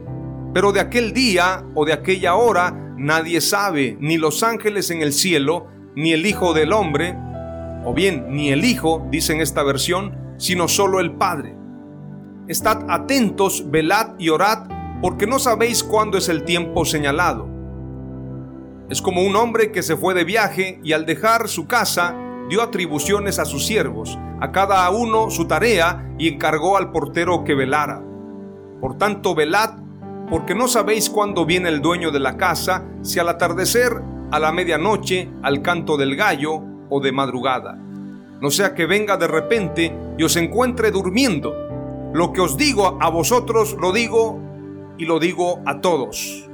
Pero 0.53 0.71
de 0.71 0.79
aquel 0.79 1.13
día 1.13 1.65
o 1.73 1.83
de 1.83 1.93
aquella 1.93 2.35
hora 2.35 2.93
nadie 2.97 3.41
sabe, 3.41 3.97
ni 3.99 4.17
los 4.17 4.43
ángeles 4.43 4.89
en 4.91 5.01
el 5.01 5.13
cielo, 5.13 5.67
ni 5.95 6.13
el 6.13 6.25
Hijo 6.25 6.53
del 6.53 6.73
Hombre, 6.73 7.17
o 7.83 7.93
bien 7.93 8.27
ni 8.29 8.51
el 8.51 8.63
Hijo, 8.65 9.05
dice 9.11 9.33
en 9.33 9.41
esta 9.41 9.63
versión, 9.63 10.35
sino 10.37 10.67
solo 10.67 10.99
el 10.99 11.13
Padre. 11.15 11.55
Estad 12.47 12.85
atentos, 12.89 13.69
velad 13.71 14.13
y 14.19 14.29
orad, 14.29 14.67
porque 15.01 15.27
no 15.27 15.39
sabéis 15.39 15.83
cuándo 15.83 16.17
es 16.17 16.29
el 16.29 16.43
tiempo 16.43 16.85
señalado. 16.85 17.54
Es 18.87 19.01
como 19.01 19.23
un 19.23 19.35
hombre 19.35 19.71
que 19.71 19.81
se 19.81 19.97
fue 19.97 20.13
de 20.13 20.23
viaje 20.23 20.79
y 20.83 20.93
al 20.93 21.07
dejar 21.07 21.47
su 21.47 21.65
casa 21.65 22.15
dio 22.49 22.61
atribuciones 22.61 23.39
a 23.39 23.45
sus 23.45 23.65
siervos, 23.65 24.19
a 24.39 24.51
cada 24.51 24.87
uno 24.91 25.31
su 25.31 25.47
tarea 25.47 26.13
y 26.19 26.27
encargó 26.27 26.77
al 26.77 26.91
portero 26.91 27.43
que 27.43 27.55
velara. 27.55 28.03
Por 28.79 28.99
tanto, 28.99 29.33
velad, 29.33 29.79
porque 30.29 30.53
no 30.53 30.67
sabéis 30.67 31.09
cuándo 31.09 31.47
viene 31.47 31.69
el 31.69 31.81
dueño 31.81 32.11
de 32.11 32.19
la 32.19 32.37
casa, 32.37 32.85
si 33.01 33.17
al 33.17 33.29
atardecer, 33.29 34.03
a 34.29 34.37
la 34.37 34.51
medianoche, 34.51 35.31
al 35.41 35.63
canto 35.63 35.97
del 35.97 36.15
gallo 36.15 36.61
o 36.89 36.99
de 36.99 37.11
madrugada. 37.11 37.79
No 38.39 38.51
sea 38.51 38.75
que 38.75 38.85
venga 38.85 39.17
de 39.17 39.27
repente 39.27 39.97
y 40.15 40.23
os 40.23 40.35
encuentre 40.35 40.91
durmiendo. 40.91 41.55
Lo 42.13 42.31
que 42.33 42.41
os 42.41 42.55
digo 42.55 42.99
a 43.01 43.09
vosotros 43.09 43.75
lo 43.81 43.91
digo 43.91 44.39
y 44.99 45.05
lo 45.05 45.19
digo 45.19 45.61
a 45.65 45.81
todos. 45.81 46.47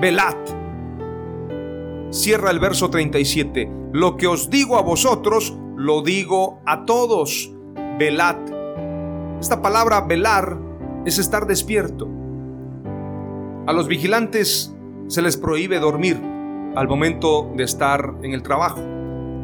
Velad 0.00 0.57
cierra 2.10 2.50
el 2.50 2.58
verso 2.58 2.90
37. 2.90 3.70
Lo 3.92 4.16
que 4.16 4.26
os 4.26 4.50
digo 4.50 4.76
a 4.76 4.82
vosotros, 4.82 5.56
lo 5.76 6.02
digo 6.02 6.60
a 6.66 6.84
todos. 6.84 7.52
Velad. 7.98 8.36
Esta 9.40 9.62
palabra 9.62 10.00
velar 10.02 10.58
es 11.04 11.18
estar 11.18 11.46
despierto. 11.46 12.08
A 13.66 13.72
los 13.72 13.88
vigilantes 13.88 14.74
se 15.08 15.22
les 15.22 15.36
prohíbe 15.36 15.78
dormir 15.78 16.20
al 16.74 16.88
momento 16.88 17.50
de 17.56 17.64
estar 17.64 18.14
en 18.22 18.32
el 18.32 18.42
trabajo. 18.42 18.80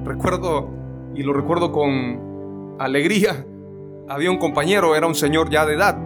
Recuerdo, 0.04 0.70
y 1.14 1.22
lo 1.22 1.32
recuerdo 1.32 1.72
con 1.72 2.76
alegría, 2.78 3.46
había 4.08 4.30
un 4.30 4.38
compañero, 4.38 4.94
era 4.94 5.06
un 5.06 5.14
señor 5.14 5.50
ya 5.50 5.64
de 5.64 5.74
edad. 5.74 5.98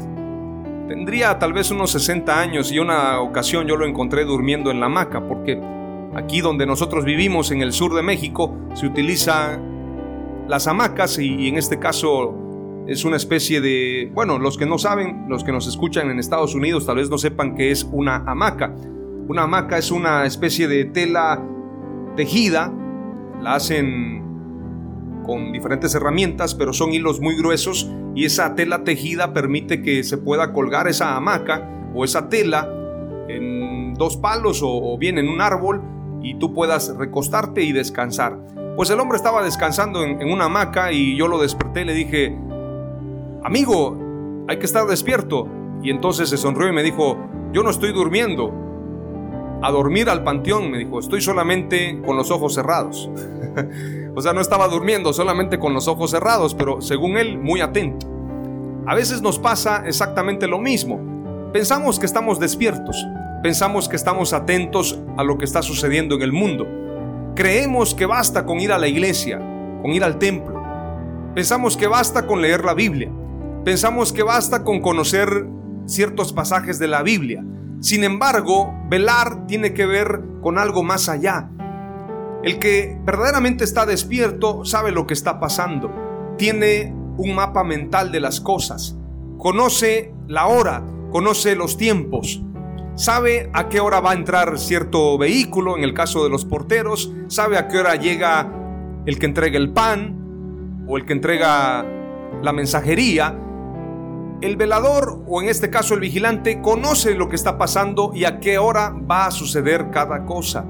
Tendría 0.89 1.39
tal 1.39 1.53
vez 1.53 1.71
unos 1.71 1.91
60 1.91 2.41
años 2.41 2.73
y 2.73 2.79
una 2.79 3.21
ocasión 3.21 3.67
yo 3.67 3.77
lo 3.77 3.85
encontré 3.85 4.25
durmiendo 4.25 4.71
en 4.71 4.81
la 4.81 4.87
hamaca 4.87 5.27
porque 5.27 5.61
Aquí 6.19 6.41
donde 6.41 6.67
nosotros 6.67 7.05
vivimos, 7.05 7.53
en 7.53 7.63
el 7.63 7.73
sur 7.73 7.95
de 7.95 8.03
México, 8.03 8.53
se 8.75 8.87
utilizan 8.87 10.47
las 10.49 10.67
hamacas 10.67 11.17
y, 11.21 11.47
en 11.47 11.57
este 11.57 11.79
caso 11.79 12.35
es 12.89 13.05
una 13.05 13.17
especie 13.17 13.61
de, 13.61 14.11
bueno, 14.13 14.41
los 14.41 14.59
que 14.59 14.67
no 14.67 14.79
saben, 14.79 15.27
los 15.29 15.45
que 15.45 15.53
nos 15.53 15.69
escuchan 15.69 16.11
en 16.11 16.19
Estados 16.19 16.57
Unidos 16.57 16.87
tal 16.87 16.97
vez 16.97 17.09
no 17.09 17.19
sepan 17.19 17.55
qué 17.55 17.71
es 17.71 17.89
una 17.93 18.17
hamaca. 18.27 18.75
Una 19.29 19.45
hamaca 19.45 19.79
es 19.79 19.93
una 19.93 20.27
especie 20.27 20.67
de 20.67 20.87
tela 20.87 21.41
tejida, 22.17 22.73
la 23.41 23.55
hacen 23.55 25.23
con 25.25 25.53
diferentes 25.53 25.95
herramientas, 25.95 26.53
pero 26.53 26.73
son 26.73 26.93
hilos 26.93 27.21
muy 27.21 27.37
gruesos 27.37 27.89
y 28.17 28.25
esa 28.25 28.57
tela 28.57 28.83
tejida 28.83 29.33
permite 29.33 29.83
que 29.83 30.03
se 30.03 30.19
pueda 30.19 30.53
colgar 30.53 30.89
esa 30.89 31.15
hamaca 31.15 31.93
o 31.95 32.05
esa 32.05 32.29
tela 32.29 32.69
en 33.29 33.95
dos 33.95 34.17
palos 34.17 34.63
o 34.65 34.99
bien 34.99 35.19
en 35.19 35.29
un 35.29 35.41
árbol 35.41 35.81
y 36.23 36.35
tú 36.35 36.53
puedas 36.53 36.95
recostarte 36.97 37.63
y 37.63 37.73
descansar. 37.73 38.39
Pues 38.77 38.91
el 38.91 39.01
hombre 39.01 39.17
estaba 39.17 39.43
descansando 39.43 40.05
en, 40.05 40.31
una 40.31 40.45
hamaca 40.45 40.93
y 40.93 41.17
yo 41.17 41.27
lo 41.27 41.41
desperté 41.41 41.83
y 41.83 41.85
le 41.85 41.95
dije, 41.95 42.39
amigo, 43.43 43.97
hay 44.49 44.59
que 44.59 44.67
estar 44.67 44.87
despierto. 44.87 45.49
Y 45.83 45.91
entonces 45.91 46.29
se 46.29 46.37
sonrió 46.37 46.69
y 46.69 46.73
me 46.73 46.83
dijo, 46.83 47.17
yo 47.53 47.63
no 47.63 47.71
estoy 47.71 47.93
durmiendo. 47.93 48.53
A 49.63 49.73
dormir 49.73 50.09
al 50.09 50.23
panteón, 50.23 50.71
me 50.71 50.79
dijo, 50.79 51.01
estoy 51.01 51.21
solamente 51.21 52.01
con 52.07 52.17
los 52.17 52.31
ojos 52.31 52.55
cerrados. 52.55 53.11
o 54.15 54.21
sea, 54.21 54.33
no 54.33 54.41
estaba 54.41 54.69
durmiendo, 54.69 55.13
solamente 55.13 55.59
con 55.59 55.75
los 55.75 55.89
ojos 55.89 56.13
cerrados, 56.13 56.55
pero 56.55 56.81
según 56.81 57.17
él, 57.17 57.39
muy 57.39 57.61
atento. 57.61 58.07
A 58.87 58.95
veces 58.95 59.21
nos 59.21 59.39
pasa 59.39 59.83
exactamente 59.87 60.47
lo 60.47 60.59
mismo. 60.59 61.01
Pensamos 61.53 61.99
que 61.99 62.07
estamos 62.07 62.39
despiertos, 62.39 63.05
Pensamos 63.43 63.89
que 63.89 63.95
estamos 63.95 64.33
atentos 64.33 65.01
a 65.17 65.23
lo 65.23 65.39
que 65.39 65.45
está 65.45 65.63
sucediendo 65.63 66.17
en 66.17 66.23
el 66.23 66.33
mundo. 66.33 66.67
Creemos 67.37 67.95
que 67.95 68.05
basta 68.05 68.45
con 68.45 68.59
ir 68.59 68.73
a 68.73 68.79
la 68.79 68.89
iglesia, 68.89 69.39
con 69.81 69.93
ir 69.93 70.03
al 70.03 70.19
templo. 70.19 70.61
Pensamos 71.37 71.77
que 71.77 71.87
basta 71.87 72.27
con 72.27 72.43
leer 72.43 72.65
la 72.65 72.75
Biblia. 72.75 73.13
Pensamos 73.65 74.13
que 74.13 74.25
basta 74.25 74.65
con 74.65 74.81
conocer 74.81 75.47
ciertos 75.87 76.33
pasajes 76.33 76.81
de 76.81 76.89
la 76.89 77.05
Biblia. 77.05 77.45
Sin 77.79 78.03
embargo, 78.03 78.75
velar 78.89 79.47
tiene 79.47 79.73
que 79.73 79.87
ver 79.87 80.21
con 80.43 80.59
algo 80.59 80.83
más 80.83 81.09
allá. 81.09 81.49
El 82.43 82.59
que 82.59 82.99
verdaderamente 83.05 83.63
está 83.63 83.87
despierto 83.87 84.65
sabe 84.65 84.91
lo 84.91 85.07
que 85.07 85.15
está 85.15 85.39
pasando. 85.39 85.95
Tiene 86.39 86.93
un 87.17 87.37
mapa 87.37 87.63
mental 87.63 88.11
de 88.11 88.19
las 88.19 88.41
cosas. 88.41 88.97
Conoce 89.39 90.13
la 90.27 90.47
hora, 90.47 90.83
conoce 91.13 91.55
los 91.55 91.77
tiempos, 91.77 92.43
sabe 92.99 93.49
a 93.55 93.69
qué 93.69 93.79
hora 93.79 94.01
va 94.01 94.11
a 94.11 94.15
entrar 94.15 94.59
cierto 94.59 95.17
vehículo, 95.19 95.77
en 95.77 95.85
el 95.85 95.95
caso 95.95 96.25
de 96.25 96.31
los 96.31 96.45
porteros, 96.45 97.13
sabe 97.29 97.57
a 97.57 97.69
qué 97.69 97.79
hora 97.79 97.95
llega 97.95 98.53
el 99.07 99.21
que 99.21 99.27
entrega 99.27 99.57
el 99.57 99.71
pan 99.73 100.85
o 100.89 100.97
el 100.97 101.07
que 101.07 101.13
entrega 101.13 101.87
la 102.43 102.53
mensajería. 102.53 103.39
El 104.41 104.57
velador, 104.57 105.23
o 105.29 105.41
en 105.41 105.49
este 105.49 105.71
caso 105.71 105.95
el 105.95 106.01
vigilante, 106.01 106.61
conoce 106.61 107.15
lo 107.15 107.29
que 107.29 107.37
está 107.37 107.57
pasando 107.57 108.11
y 108.15 108.25
a 108.25 108.41
qué 108.41 108.59
hora 108.59 108.91
va 108.91 109.27
a 109.27 109.31
suceder 109.31 109.91
cada 109.91 110.25
cosa. 110.27 110.65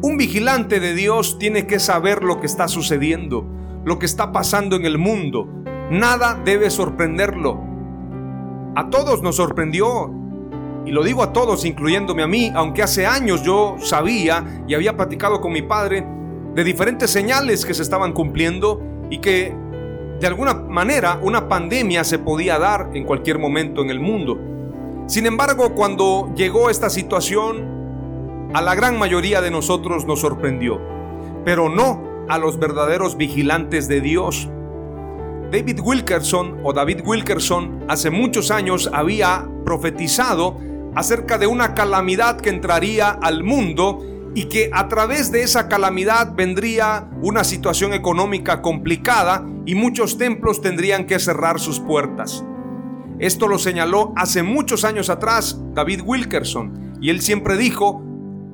Un 0.00 0.16
vigilante 0.16 0.78
de 0.78 0.94
Dios 0.94 1.38
tiene 1.40 1.66
que 1.66 1.80
saber 1.80 2.22
lo 2.22 2.40
que 2.40 2.46
está 2.46 2.68
sucediendo. 2.68 3.44
lo 3.84 3.98
que 3.98 4.06
está 4.06 4.32
pasando 4.32 4.76
en 4.76 4.84
el 4.84 4.98
mundo. 4.98 5.48
Nada 5.90 6.38
debe 6.44 6.68
sorprenderlo. 6.68 7.58
A 8.76 8.90
todos 8.90 9.22
nos 9.22 9.36
sorprendió, 9.36 10.17
y 10.84 10.90
lo 10.90 11.04
digo 11.04 11.22
a 11.22 11.32
todos, 11.32 11.64
incluyéndome 11.64 12.22
a 12.22 12.26
mí, 12.26 12.50
aunque 12.54 12.82
hace 12.82 13.06
años 13.06 13.42
yo 13.42 13.76
sabía 13.78 14.62
y 14.66 14.74
había 14.74 14.96
platicado 14.96 15.40
con 15.40 15.52
mi 15.52 15.62
padre 15.62 16.06
de 16.54 16.64
diferentes 16.64 17.10
señales 17.10 17.64
que 17.66 17.74
se 17.74 17.82
estaban 17.82 18.12
cumpliendo 18.12 18.80
y 19.10 19.18
que 19.18 19.54
de 20.20 20.26
alguna 20.26 20.54
manera 20.54 21.20
una 21.22 21.48
pandemia 21.48 22.04
se 22.04 22.18
podía 22.18 22.58
dar 22.58 22.90
en 22.94 23.04
cualquier 23.04 23.38
momento 23.38 23.82
en 23.82 23.90
el 23.90 24.00
mundo. 24.00 24.38
Sin 25.06 25.26
embargo, 25.26 25.74
cuando 25.74 26.32
llegó 26.34 26.70
esta 26.70 26.90
situación, 26.90 28.50
a 28.54 28.62
la 28.62 28.74
gran 28.74 28.98
mayoría 28.98 29.40
de 29.40 29.50
nosotros 29.50 30.06
nos 30.06 30.20
sorprendió, 30.20 30.80
pero 31.44 31.68
no 31.68 32.02
a 32.28 32.38
los 32.38 32.58
verdaderos 32.58 33.16
vigilantes 33.16 33.88
de 33.88 34.00
Dios. 34.00 34.48
David 35.50 35.80
Wilkerson 35.80 36.60
o 36.62 36.72
David 36.72 37.00
Wilkerson 37.04 37.84
hace 37.88 38.10
muchos 38.10 38.50
años 38.50 38.90
había 38.92 39.48
profetizado 39.64 40.56
acerca 40.98 41.38
de 41.38 41.46
una 41.46 41.74
calamidad 41.74 42.40
que 42.40 42.50
entraría 42.50 43.10
al 43.10 43.44
mundo 43.44 44.04
y 44.34 44.46
que 44.46 44.68
a 44.72 44.88
través 44.88 45.30
de 45.30 45.44
esa 45.44 45.68
calamidad 45.68 46.34
vendría 46.34 47.08
una 47.22 47.44
situación 47.44 47.94
económica 47.94 48.62
complicada 48.62 49.46
y 49.64 49.76
muchos 49.76 50.18
templos 50.18 50.60
tendrían 50.60 51.06
que 51.06 51.20
cerrar 51.20 51.60
sus 51.60 51.78
puertas. 51.78 52.44
Esto 53.20 53.46
lo 53.46 53.58
señaló 53.58 54.12
hace 54.16 54.42
muchos 54.42 54.84
años 54.84 55.08
atrás 55.08 55.60
David 55.72 56.00
Wilkerson 56.04 56.98
y 57.00 57.10
él 57.10 57.20
siempre 57.20 57.56
dijo, 57.56 58.02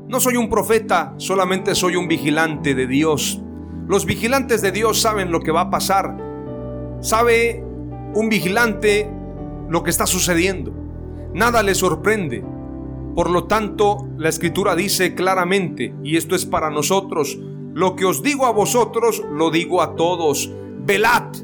no 0.07 0.21
soy 0.21 0.37
un 0.37 0.51
profeta, 0.51 1.15
solamente 1.17 1.75
soy 1.75 1.97
un 1.97 2.09
vigilante 2.09 2.75
de 2.75 2.87
Dios. 2.87 3.41
Los 3.89 4.05
vigilantes 4.05 4.61
de 4.61 4.71
Dios 4.71 5.01
saben 5.01 5.33
lo 5.33 5.41
que 5.41 5.51
va 5.51 5.63
a 5.63 5.71
pasar. 5.71 6.15
Sabe 7.01 7.65
un 8.13 8.29
vigilante 8.29 9.11
lo 9.71 9.83
que 9.83 9.89
está 9.89 10.07
sucediendo. 10.07 10.84
Nada 11.35 11.65
le 11.65 11.75
sorprende. 11.75 12.45
Por 13.17 13.29
lo 13.29 13.45
tanto, 13.45 14.07
la 14.17 14.29
escritura 14.29 14.77
dice 14.77 15.15
claramente, 15.17 15.93
y 16.05 16.17
esto 16.17 16.37
es 16.37 16.47
para 16.47 16.71
nosotros, 16.71 17.39
lo 17.75 17.97
que 17.97 18.05
os 18.05 18.23
digo 18.23 18.47
a 18.47 18.53
vosotros, 18.53 19.25
lo 19.33 19.51
digo 19.51 19.83
a 19.83 19.97
todos, 19.97 20.53
velad. 20.87 21.35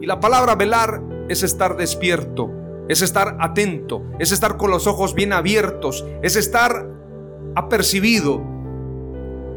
Y 0.00 0.06
la 0.06 0.20
palabra 0.20 0.54
velar 0.54 1.02
es 1.28 1.42
estar 1.42 1.76
despierto, 1.76 2.50
es 2.88 3.02
estar 3.02 3.36
atento, 3.40 4.04
es 4.20 4.30
estar 4.30 4.56
con 4.56 4.70
los 4.70 4.86
ojos 4.86 5.14
bien 5.14 5.32
abiertos, 5.32 6.06
es 6.22 6.36
estar 6.36 6.88
apercibido, 7.56 8.42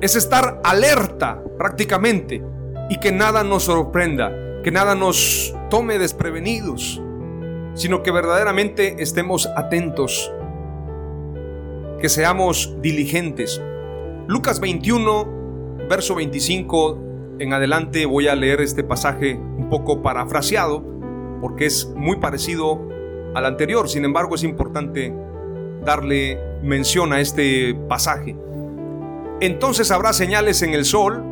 es 0.02 0.16
estar 0.16 0.62
alerta 0.64 1.44
prácticamente 1.60 2.44
y 2.90 3.00
que 3.00 3.12
nada 3.12 3.44
nos 3.44 3.64
sorprenda, 3.64 4.32
que 4.64 4.72
nada 4.72 4.96
nos 4.96 5.54
tome 5.70 6.00
desprevenidos, 6.00 7.02
sino 7.78 8.02
que 8.02 8.12
verdaderamente 8.12 8.96
estemos 9.04 9.48
atentos, 9.56 10.34
que 12.02 12.10
seamos 12.10 12.76
diligentes. 12.82 13.62
Lucas 14.28 14.60
21, 14.60 15.88
verso 15.88 16.16
25 16.16 16.98
en 17.40 17.54
adelante 17.54 18.08
voy 18.08 18.28
a 18.28 18.36
leer 18.36 18.62
este 18.62 18.84
pasaje 18.84 19.36
un 19.36 19.70
poco 19.70 20.02
parafraseado 20.02 20.84
porque 21.40 21.68
es 21.68 21.88
muy 21.96 22.18
parecido 22.18 22.82
al 23.36 23.46
anterior. 23.46 23.88
Sin 23.88 24.06
embargo, 24.06 24.34
es 24.34 24.44
importante 24.44 25.14
darle 25.86 26.40
mención 26.64 27.14
a 27.14 27.22
este 27.22 27.76
pasaje. 27.88 28.36
Entonces 29.40 29.92
habrá 29.92 30.14
señales 30.14 30.64
en 30.64 30.74
el 30.74 30.84
sol, 30.84 31.24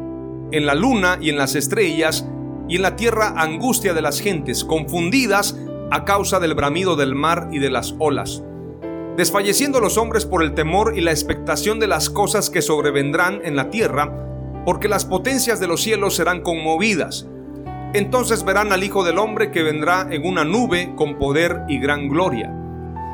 en 0.51 0.67
la 0.67 0.75
luna 0.75 1.17
y 1.19 1.31
en 1.31 1.37
las 1.37 1.55
estrellas, 1.55 2.29
y 2.67 2.75
en 2.75 2.83
la 2.83 2.95
tierra 2.95 3.33
angustia 3.35 3.95
de 3.95 4.03
las 4.03 4.19
gentes, 4.19 4.63
confundidas 4.63 5.59
a 5.91 6.05
causa 6.05 6.39
del 6.39 6.53
bramido 6.53 6.95
del 6.95 7.15
mar 7.15 7.49
y 7.51 7.59
de 7.59 7.69
las 7.69 7.95
olas. 7.99 8.43
Desfalleciendo 9.17 9.79
los 9.79 9.97
hombres 9.97 10.25
por 10.25 10.43
el 10.43 10.53
temor 10.53 10.97
y 10.97 11.01
la 11.01 11.11
expectación 11.11 11.79
de 11.79 11.87
las 11.87 12.09
cosas 12.09 12.49
que 12.49 12.61
sobrevendrán 12.61 13.41
en 13.43 13.55
la 13.55 13.69
tierra, 13.69 14.63
porque 14.65 14.87
las 14.87 15.05
potencias 15.05 15.59
de 15.59 15.67
los 15.67 15.81
cielos 15.81 16.15
serán 16.15 16.41
conmovidas 16.41 17.27
entonces 17.95 18.43
verán 18.43 18.73
al 18.73 18.83
Hijo 18.83 19.05
del 19.05 19.17
Hombre 19.17 19.51
que 19.51 19.63
vendrá 19.63 20.09
en 20.11 20.25
una 20.27 20.43
nube 20.43 20.93
con 20.97 21.17
poder 21.17 21.61
y 21.69 21.79
gran 21.79 22.09
gloria. 22.09 22.53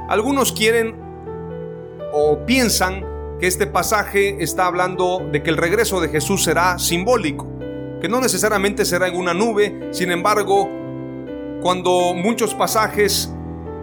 Algunos 0.10 0.54
quieren 0.54 0.95
o 2.12 2.39
piensan 2.48 3.06
que 3.39 3.45
este 3.45 3.67
pasaje 3.67 4.41
está 4.43 4.65
hablando 4.65 5.22
de 5.32 5.43
que 5.43 5.52
el 5.52 5.58
regreso 5.58 6.02
de 6.02 6.10
Jesús 6.10 6.43
será 6.43 6.80
simbólico, 6.80 7.48
que 8.02 8.10
no 8.10 8.19
necesariamente 8.22 8.84
será 8.84 9.08
en 9.08 9.17
una 9.17 9.36
nube, 9.36 9.89
sin 9.91 10.12
embargo, 10.12 10.67
cuando 11.62 12.13
muchos 12.15 12.56
pasajes 12.56 13.32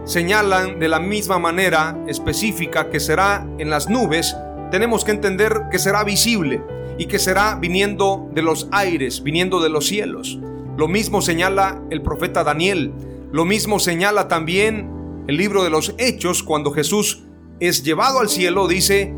señalan 0.04 0.80
de 0.80 0.88
la 0.88 0.98
misma 0.98 1.38
manera 1.38 1.96
específica 2.08 2.90
que 2.90 2.98
será 2.98 3.46
en 3.58 3.70
las 3.70 3.88
nubes, 3.88 4.36
tenemos 4.70 5.04
que 5.04 5.12
entender 5.12 5.62
que 5.70 5.78
será 5.78 6.02
visible 6.02 6.60
y 6.98 7.06
que 7.06 7.20
será 7.20 7.54
viniendo 7.54 8.28
de 8.34 8.42
los 8.42 8.68
aires, 8.72 9.22
viniendo 9.22 9.60
de 9.60 9.68
los 9.68 9.86
cielos. 9.86 10.40
Lo 10.76 10.88
mismo 10.88 11.22
señala 11.22 11.80
el 11.90 12.02
profeta 12.02 12.42
Daniel. 12.42 12.92
Lo 13.30 13.44
mismo 13.44 13.78
señala 13.78 14.26
también 14.26 14.90
el 15.28 15.36
libro 15.36 15.62
de 15.62 15.70
los 15.70 15.94
Hechos 15.98 16.42
cuando 16.42 16.72
Jesús 16.72 17.24
es 17.60 17.84
llevado 17.84 18.18
al 18.18 18.28
cielo, 18.28 18.66
dice, 18.66 19.14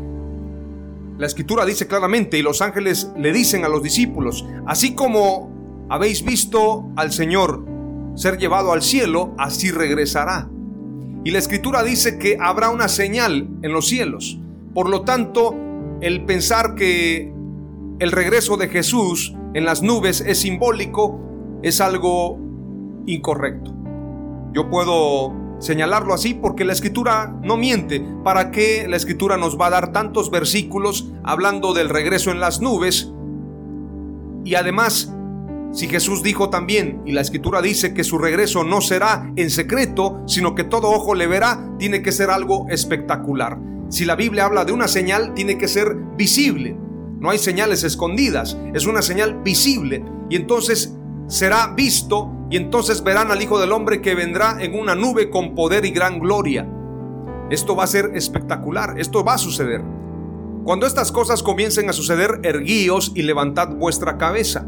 la 1.17 1.25
escritura 1.25 1.65
dice 1.65 1.87
claramente, 1.87 2.37
y 2.37 2.41
los 2.41 2.61
ángeles 2.61 3.11
le 3.17 3.31
dicen 3.33 3.65
a 3.65 3.69
los 3.69 3.81
discípulos, 3.81 4.45
así 4.67 4.93
como 4.93 5.87
habéis 5.89 6.23
visto 6.23 6.91
al 6.95 7.11
Señor 7.11 7.70
ser 8.15 8.37
llevado 8.37 8.71
al 8.71 8.81
cielo, 8.81 9.33
así 9.37 9.71
regresará. 9.71 10.49
Y 11.23 11.31
la 11.31 11.39
escritura 11.39 11.83
dice 11.83 12.17
que 12.17 12.37
habrá 12.39 12.69
una 12.69 12.87
señal 12.87 13.47
en 13.61 13.73
los 13.73 13.87
cielos. 13.87 14.39
Por 14.73 14.89
lo 14.89 15.01
tanto, 15.01 15.55
el 16.01 16.25
pensar 16.25 16.75
que 16.75 17.31
el 17.99 18.11
regreso 18.11 18.57
de 18.57 18.69
Jesús 18.69 19.35
en 19.53 19.65
las 19.65 19.83
nubes 19.83 20.21
es 20.21 20.39
simbólico 20.39 21.19
es 21.61 21.79
algo 21.81 22.39
incorrecto. 23.05 23.71
Yo 24.53 24.69
puedo 24.69 25.33
señalarlo 25.59 26.13
así 26.13 26.33
porque 26.33 26.65
la 26.65 26.73
escritura 26.73 27.35
no 27.43 27.57
miente. 27.57 28.03
¿Para 28.23 28.49
qué 28.49 28.87
la 28.89 28.97
escritura 28.97 29.37
nos 29.37 29.59
va 29.59 29.67
a 29.67 29.71
dar 29.71 29.91
tantos 29.91 30.31
versículos 30.31 31.11
hablando 31.23 31.73
del 31.73 31.89
regreso 31.89 32.31
en 32.31 32.39
las 32.39 32.61
nubes? 32.61 33.11
Y 34.43 34.55
además, 34.55 35.13
si 35.71 35.87
Jesús 35.87 36.21
dijo 36.21 36.49
también, 36.49 37.01
y 37.05 37.13
la 37.13 37.21
escritura 37.21 37.61
dice 37.61 37.93
que 37.93 38.03
su 38.03 38.17
regreso 38.17 38.63
no 38.65 38.81
será 38.81 39.31
en 39.37 39.49
secreto, 39.49 40.21
sino 40.27 40.53
que 40.53 40.65
todo 40.65 40.89
ojo 40.89 41.15
le 41.15 41.27
verá, 41.27 41.71
tiene 41.79 42.01
que 42.01 42.11
ser 42.11 42.29
algo 42.29 42.67
espectacular. 42.69 43.57
Si 43.89 44.03
la 44.03 44.15
Biblia 44.15 44.45
habla 44.45 44.65
de 44.65 44.73
una 44.73 44.87
señal, 44.87 45.33
tiene 45.33 45.57
que 45.57 45.69
ser 45.69 45.95
visible. 46.17 46.77
No 47.19 47.29
hay 47.29 47.37
señales 47.37 47.83
escondidas, 47.83 48.57
es 48.73 48.85
una 48.85 49.01
señal 49.01 49.41
visible. 49.43 50.03
Y 50.29 50.35
entonces 50.35 50.97
será 51.27 51.73
visto 51.75 52.29
y 52.49 52.57
entonces 52.57 53.03
verán 53.03 53.31
al 53.31 53.41
Hijo 53.41 53.59
del 53.59 53.71
Hombre 53.71 54.01
que 54.01 54.15
vendrá 54.15 54.57
en 54.59 54.77
una 54.77 54.95
nube 54.95 55.29
con 55.29 55.55
poder 55.55 55.85
y 55.85 55.91
gran 55.91 56.19
gloria. 56.19 56.67
Esto 57.49 57.75
va 57.75 57.85
a 57.85 57.87
ser 57.87 58.11
espectacular, 58.13 58.99
esto 58.99 59.23
va 59.23 59.35
a 59.35 59.37
suceder. 59.37 59.81
Cuando 60.65 60.85
estas 60.85 61.11
cosas 61.11 61.43
comiencen 61.43 61.89
a 61.89 61.93
suceder, 61.93 62.39
erguíos 62.43 63.13
y 63.15 63.23
levantad 63.23 63.69
vuestra 63.75 64.17
cabeza. 64.17 64.67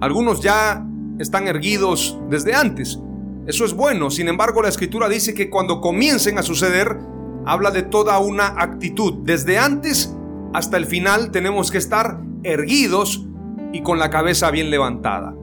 Algunos 0.00 0.40
ya 0.40 0.84
están 1.18 1.48
erguidos 1.48 2.18
desde 2.30 2.54
antes. 2.54 2.98
Eso 3.46 3.64
es 3.64 3.74
bueno, 3.74 4.10
sin 4.10 4.28
embargo 4.28 4.62
la 4.62 4.68
escritura 4.68 5.08
dice 5.08 5.34
que 5.34 5.50
cuando 5.50 5.80
comiencen 5.80 6.38
a 6.38 6.42
suceder, 6.42 6.98
habla 7.46 7.70
de 7.70 7.82
toda 7.82 8.18
una 8.18 8.54
actitud. 8.58 9.14
Desde 9.24 9.58
antes 9.58 10.14
hasta 10.52 10.76
el 10.76 10.86
final 10.86 11.30
tenemos 11.30 11.70
que 11.70 11.78
estar 11.78 12.20
erguidos 12.42 13.26
y 13.72 13.82
con 13.82 13.98
la 13.98 14.10
cabeza 14.10 14.50
bien 14.50 14.70
levantada 14.70 15.34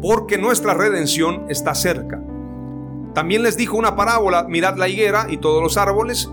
porque 0.00 0.38
nuestra 0.38 0.74
redención 0.74 1.46
está 1.48 1.74
cerca. 1.74 2.22
También 3.14 3.42
les 3.42 3.56
dijo 3.56 3.76
una 3.76 3.96
parábola, 3.96 4.44
mirad 4.44 4.76
la 4.76 4.88
higuera 4.88 5.26
y 5.28 5.38
todos 5.38 5.62
los 5.62 5.76
árboles. 5.76 6.30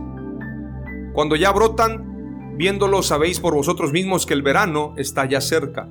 Cuando 1.14 1.36
ya 1.36 1.52
brotan, 1.52 2.56
viéndolo 2.56 3.02
sabéis 3.04 3.40
por 3.40 3.56
vosotros 3.56 3.92
mismos 3.92 4.26
que 4.26 4.34
el 4.34 4.42
verano 4.42 4.94
está 4.98 5.26
ya 5.26 5.42
cerca. 5.42 5.90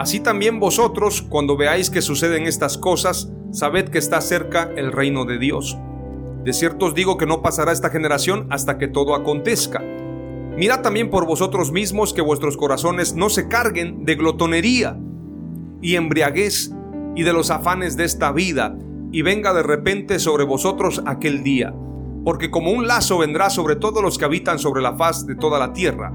Así 0.00 0.18
también 0.18 0.60
vosotros, 0.60 1.20
cuando 1.20 1.58
veáis 1.58 1.90
que 1.90 2.00
suceden 2.00 2.46
estas 2.46 2.78
cosas, 2.78 3.30
sabed 3.52 3.90
que 3.90 3.98
está 3.98 4.22
cerca 4.22 4.70
el 4.74 4.92
reino 4.92 5.26
de 5.26 5.38
Dios. 5.38 5.76
De 6.42 6.54
cierto 6.54 6.86
os 6.86 6.94
digo 6.94 7.18
que 7.18 7.26
no 7.26 7.42
pasará 7.42 7.70
esta 7.70 7.90
generación 7.90 8.46
hasta 8.48 8.78
que 8.78 8.88
todo 8.88 9.14
acontezca. 9.14 9.82
Mirad 10.56 10.80
también 10.80 11.10
por 11.10 11.26
vosotros 11.26 11.70
mismos 11.70 12.14
que 12.14 12.22
vuestros 12.22 12.56
corazones 12.56 13.14
no 13.14 13.28
se 13.28 13.46
carguen 13.46 14.06
de 14.06 14.14
glotonería 14.14 14.96
y 15.82 15.96
embriaguez 15.96 16.72
y 17.14 17.22
de 17.22 17.34
los 17.34 17.50
afanes 17.50 17.98
de 17.98 18.04
esta 18.04 18.32
vida, 18.32 18.74
y 19.12 19.20
venga 19.20 19.52
de 19.52 19.64
repente 19.64 20.18
sobre 20.18 20.44
vosotros 20.44 21.02
aquel 21.04 21.42
día, 21.42 21.74
porque 22.24 22.50
como 22.50 22.70
un 22.70 22.86
lazo 22.86 23.18
vendrá 23.18 23.50
sobre 23.50 23.76
todos 23.76 24.02
los 24.02 24.16
que 24.16 24.24
habitan 24.24 24.58
sobre 24.58 24.80
la 24.80 24.96
faz 24.96 25.26
de 25.26 25.34
toda 25.34 25.58
la 25.58 25.74
tierra. 25.74 26.10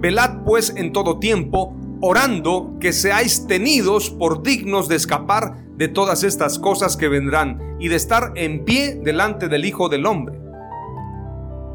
Velad 0.00 0.44
pues 0.44 0.74
en 0.76 0.92
todo 0.92 1.18
tiempo, 1.18 1.74
orando 2.04 2.78
que 2.80 2.92
seáis 2.92 3.46
tenidos 3.46 4.10
por 4.10 4.42
dignos 4.42 4.88
de 4.88 4.96
escapar 4.96 5.64
de 5.76 5.86
todas 5.86 6.24
estas 6.24 6.58
cosas 6.58 6.96
que 6.96 7.08
vendrán 7.08 7.76
y 7.78 7.88
de 7.88 7.94
estar 7.94 8.32
en 8.34 8.64
pie 8.64 9.00
delante 9.02 9.48
del 9.48 9.64
Hijo 9.64 9.88
del 9.88 10.04
Hombre. 10.06 10.38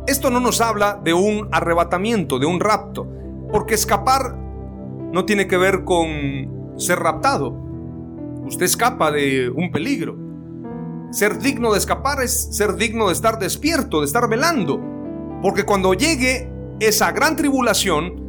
Esto 0.05 0.29
no 0.29 0.41
nos 0.41 0.59
habla 0.59 0.99
de 1.01 1.13
un 1.13 1.47
arrebatamiento, 1.53 2.39
de 2.39 2.45
un 2.45 2.59
rapto, 2.59 3.07
porque 3.53 3.73
escapar 3.73 4.35
no 5.13 5.23
tiene 5.23 5.47
que 5.47 5.55
ver 5.55 5.85
con 5.85 6.75
ser 6.77 6.99
raptado. 6.99 7.51
Usted 8.45 8.65
escapa 8.65 9.11
de 9.11 9.49
un 9.49 9.71
peligro. 9.71 10.17
Ser 11.09 11.39
digno 11.39 11.71
de 11.71 11.77
escapar 11.77 12.21
es 12.21 12.49
ser 12.53 12.75
digno 12.75 13.07
de 13.07 13.13
estar 13.13 13.39
despierto, 13.39 14.01
de 14.01 14.07
estar 14.07 14.27
velando. 14.27 14.81
Porque 15.41 15.63
cuando 15.63 15.93
llegue 15.93 16.51
esa 16.81 17.13
gran 17.13 17.37
tribulación, 17.37 18.26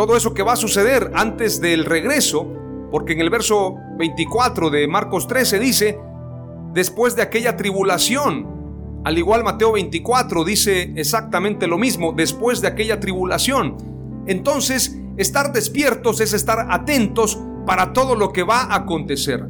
todo 0.00 0.16
eso 0.16 0.32
que 0.32 0.42
va 0.42 0.54
a 0.54 0.56
suceder 0.56 1.10
antes 1.14 1.60
del 1.60 1.84
regreso, 1.84 2.50
porque 2.90 3.12
en 3.12 3.20
el 3.20 3.28
verso 3.28 3.74
24 3.98 4.70
de 4.70 4.88
Marcos 4.88 5.28
13 5.28 5.58
dice, 5.58 6.00
después 6.72 7.16
de 7.16 7.20
aquella 7.20 7.54
tribulación, 7.54 9.02
al 9.04 9.18
igual 9.18 9.44
Mateo 9.44 9.72
24 9.72 10.42
dice 10.42 10.94
exactamente 10.96 11.66
lo 11.66 11.76
mismo, 11.76 12.14
después 12.16 12.62
de 12.62 12.68
aquella 12.68 12.98
tribulación. 12.98 13.76
Entonces, 14.26 14.98
estar 15.18 15.52
despiertos 15.52 16.22
es 16.22 16.32
estar 16.32 16.68
atentos 16.70 17.38
para 17.66 17.92
todo 17.92 18.14
lo 18.14 18.32
que 18.32 18.42
va 18.42 18.62
a 18.62 18.76
acontecer. 18.76 19.46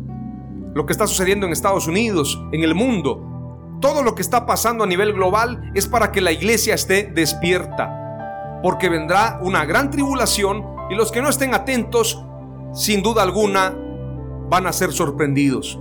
Lo 0.75 0.85
que 0.85 0.93
está 0.93 1.07
sucediendo 1.07 1.47
en 1.47 1.53
Estados 1.53 1.87
Unidos, 1.87 2.43
en 2.51 2.65
el 2.65 2.75
mundo, 2.75 3.79
todo 3.81 4.03
lo 4.03 4.17
que 4.17 4.23
está 4.23 4.47
pasando 4.47 4.83
a 4.83 4.89
nivel 4.89 5.13
global 5.13 5.71
es 5.77 5.87
para 5.87 6.11
que 6.11 6.21
la 6.21 6.33
iglesia 6.33 6.75
esté 6.75 7.05
despierta. 7.05 8.00
Porque 8.63 8.89
vendrá 8.89 9.39
una 9.43 9.65
gran 9.65 9.91
tribulación 9.91 10.65
y 10.91 10.95
los 10.95 11.13
que 11.13 11.23
no 11.23 11.29
estén 11.29 11.55
atentos, 11.55 12.23
sin 12.75 13.03
duda 13.03 13.23
alguna, 13.23 13.75
van 14.49 14.67
a 14.67 14.73
ser 14.73 14.93
sorprendidos. 14.93 15.79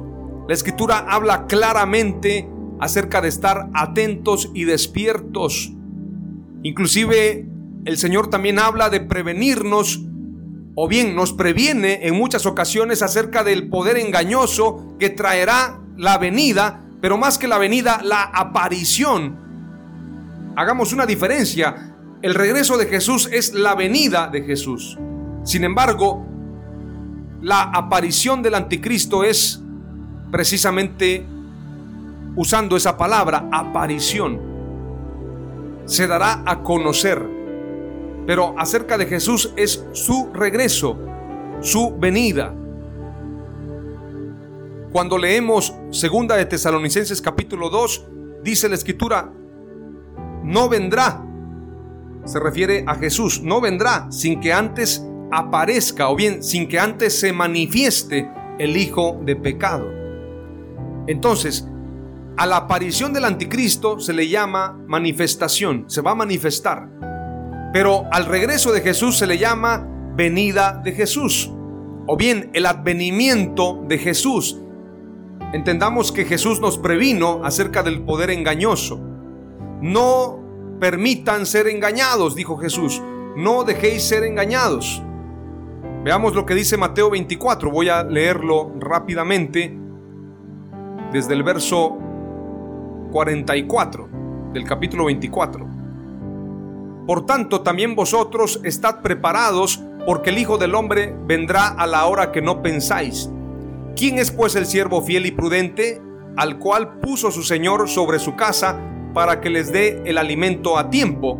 La 0.48 0.54
escritura 0.54 1.06
habla 1.10 1.46
claramente 1.48 2.50
acerca 2.80 3.22
de 3.22 3.28
estar 3.28 3.70
atentos 3.74 4.50
y 4.54 4.64
despiertos. 4.64 5.72
Inclusive 6.64 7.46
el 7.86 7.98
Señor 7.98 8.30
también 8.30 8.60
habla 8.60 8.90
de 8.90 9.02
prevenirnos 9.02 10.02
o 10.76 10.88
bien 10.88 11.16
nos 11.16 11.34
previene 11.34 12.08
en 12.08 12.16
muchas 12.16 12.46
ocasiones 12.46 13.02
acerca 13.02 13.44
del 13.44 13.70
poder 13.70 13.98
engañoso 13.98 14.96
que 15.00 15.10
traerá 15.10 15.82
la 15.98 16.18
venida, 16.18 16.86
pero 17.02 17.18
más 17.18 17.38
que 17.38 17.48
la 17.48 17.58
venida, 17.58 18.02
la 18.04 18.24
aparición. 18.24 19.38
Hagamos 20.56 20.94
una 20.94 21.06
diferencia. 21.06 21.89
El 22.22 22.36
regreso 22.36 22.78
de 22.78 22.86
Jesús 22.86 23.30
es 23.32 23.54
la 23.54 23.76
venida 23.76 24.28
de 24.28 24.42
Jesús. 24.42 24.98
Sin 25.44 25.64
embargo, 25.64 26.26
la 27.42 27.62
aparición 27.62 28.42
del 28.44 28.56
anticristo 28.56 29.24
es 29.24 29.62
precisamente 30.30 31.26
usando 32.36 32.76
esa 32.76 32.98
palabra, 32.98 33.48
aparición. 33.52 34.42
Se 35.86 36.08
dará 36.08 36.44
a 36.46 36.62
conocer. 36.62 37.26
Pero 38.28 38.54
acerca 38.60 38.98
de 38.98 39.06
Jesús 39.06 39.54
es 39.56 39.86
su 39.94 40.30
regreso, 40.34 41.00
su 41.62 41.98
venida. 41.98 42.54
Cuando 44.92 45.18
leemos 45.18 45.74
segunda 45.92 46.36
de 46.36 46.46
Tesalonicenses 46.46 47.22
capítulo 47.22 47.70
2, 47.70 48.06
dice 48.44 48.68
la 48.68 48.76
escritura, 48.76 49.32
no 50.44 50.68
vendrá. 50.68 51.26
Se 52.26 52.40
refiere 52.40 52.84
a 52.88 52.96
Jesús, 52.96 53.42
no 53.42 53.62
vendrá 53.62 54.12
sin 54.12 54.40
que 54.40 54.54
antes 54.54 55.04
aparezca 55.32 56.10
o 56.10 56.16
bien 56.16 56.44
sin 56.44 56.68
que 56.68 56.80
antes 56.80 57.20
se 57.20 57.34
manifieste 57.34 58.30
el 58.58 58.78
hijo 58.78 59.20
de 59.24 59.36
pecado. 59.36 59.90
Entonces, 61.08 61.68
a 62.38 62.46
la 62.46 62.58
aparición 62.58 63.14
del 63.14 63.26
anticristo 63.26 64.00
se 64.00 64.14
le 64.14 64.28
llama 64.28 64.78
manifestación, 64.88 65.86
se 65.88 66.02
va 66.02 66.12
a 66.12 66.16
manifestar. 66.16 66.88
Pero 67.74 68.06
al 68.12 68.26
regreso 68.26 68.72
de 68.72 68.82
Jesús 68.82 69.18
se 69.18 69.28
le 69.28 69.38
llama 69.38 69.86
venida 70.16 70.82
de 70.84 70.92
Jesús, 70.92 71.52
o 72.08 72.18
bien 72.18 72.50
el 72.54 72.66
advenimiento 72.66 73.84
de 73.88 73.98
Jesús. 73.98 74.60
Entendamos 75.54 76.12
que 76.12 76.26
Jesús 76.26 76.60
nos 76.60 76.78
previno 76.78 77.42
acerca 77.44 77.84
del 77.84 78.04
poder 78.04 78.30
engañoso. 78.30 79.00
No 79.82 80.40
permitan 80.80 81.46
ser 81.46 81.68
engañados, 81.68 82.36
dijo 82.36 82.58
Jesús. 82.58 83.02
No 83.36 83.64
dejéis 83.64 84.04
ser 84.04 84.24
engañados. 84.24 85.02
Veamos 86.04 86.34
lo 86.34 86.46
que 86.46 86.56
dice 86.56 86.78
Mateo 86.78 87.10
24. 87.10 87.70
Voy 87.70 87.90
a 87.90 88.04
leerlo 88.04 88.72
rápidamente 88.80 89.78
desde 91.12 91.34
el 91.34 91.44
verso 91.44 91.98
44 93.12 94.10
del 94.54 94.64
capítulo 94.64 95.06
24. 95.06 95.68
Por 97.06 97.26
tanto, 97.26 97.62
también 97.62 97.96
vosotros 97.96 98.62
estad 98.64 99.02
preparados, 99.02 99.84
porque 100.06 100.30
el 100.30 100.38
Hijo 100.38 100.58
del 100.58 100.76
Hombre 100.76 101.16
vendrá 101.26 101.68
a 101.68 101.88
la 101.88 102.06
hora 102.06 102.32
que 102.32 102.42
no 102.42 102.62
pensáis. 102.62 103.30
¿Quién 103.96 104.20
es 104.20 104.32
pues 104.32 104.56
el 104.56 104.66
siervo 104.66 105.02
fiel 105.02 105.26
y 105.26 105.32
prudente, 105.32 106.02
al 106.38 106.60
cual 106.60 107.00
puso 107.00 107.32
su 107.32 107.44
Señor 107.44 107.90
sobre 107.90 108.20
su 108.20 108.36
casa 108.36 108.80
para 109.14 109.42
que 109.42 109.50
les 109.50 109.72
dé 109.72 110.02
el 110.06 110.18
alimento 110.18 110.78
a 110.78 110.90
tiempo? 110.90 111.40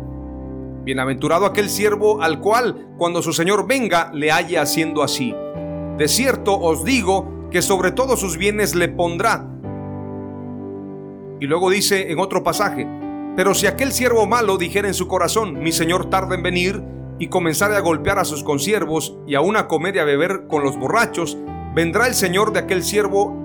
Bienaventurado 0.84 1.46
aquel 1.46 1.68
siervo 1.68 2.22
al 2.22 2.40
cual, 2.40 2.88
cuando 2.96 3.22
su 3.22 3.32
Señor 3.32 3.66
venga, 3.66 4.10
le 4.14 4.30
halle 4.30 4.58
haciendo 4.58 5.02
así. 5.02 5.34
De 5.98 6.08
cierto 6.08 6.58
os 6.58 6.84
digo 6.84 7.48
que 7.50 7.62
sobre 7.62 7.92
todos 7.92 8.20
sus 8.20 8.36
bienes 8.36 8.74
le 8.74 8.88
pondrá 8.88 9.46
y 11.40 11.46
luego 11.46 11.70
dice 11.70 12.12
en 12.12 12.18
otro 12.20 12.44
pasaje, 12.44 12.86
pero 13.34 13.54
si 13.54 13.66
aquel 13.66 13.92
siervo 13.92 14.26
malo 14.26 14.58
dijera 14.58 14.88
en 14.88 14.94
su 14.94 15.08
corazón, 15.08 15.58
mi 15.62 15.72
señor 15.72 16.10
tarda 16.10 16.34
en 16.34 16.42
venir, 16.42 16.82
y 17.18 17.28
comenzare 17.28 17.76
a 17.76 17.80
golpear 17.80 18.18
a 18.18 18.24
sus 18.24 18.42
consiervos 18.42 19.14
y 19.26 19.34
aún 19.34 19.56
a 19.56 19.68
comer 19.68 19.96
y 19.96 19.98
a 19.98 20.04
beber 20.04 20.46
con 20.48 20.62
los 20.62 20.78
borrachos, 20.78 21.36
vendrá 21.74 22.06
el 22.06 22.14
señor 22.14 22.52
de 22.52 22.60
aquel 22.60 22.82
siervo 22.82 23.42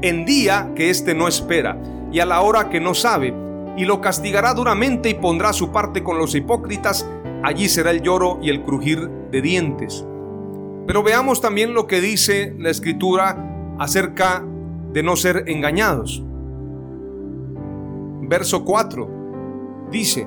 en 0.00 0.24
día 0.24 0.72
que 0.74 0.88
éste 0.88 1.14
no 1.14 1.28
espera 1.28 1.78
y 2.12 2.20
a 2.20 2.26
la 2.26 2.40
hora 2.40 2.68
que 2.68 2.80
no 2.80 2.94
sabe, 2.94 3.34
y 3.76 3.84
lo 3.84 4.00
castigará 4.00 4.54
duramente 4.54 5.10
y 5.10 5.14
pondrá 5.14 5.52
su 5.52 5.70
parte 5.70 6.02
con 6.02 6.18
los 6.18 6.34
hipócritas, 6.34 7.08
allí 7.42 7.68
será 7.68 7.90
el 7.90 8.02
lloro 8.02 8.38
y 8.42 8.50
el 8.50 8.62
crujir 8.62 9.08
de 9.30 9.42
dientes. 9.42 10.06
Pero 10.86 11.02
veamos 11.02 11.40
también 11.40 11.74
lo 11.74 11.86
que 11.86 12.00
dice 12.00 12.54
la 12.58 12.70
escritura 12.70 13.76
acerca 13.78 14.44
de 14.92 15.02
no 15.02 15.16
ser 15.16 15.44
engañados 15.48 16.22
verso 18.28 18.64
4, 18.64 19.88
dice, 19.90 20.26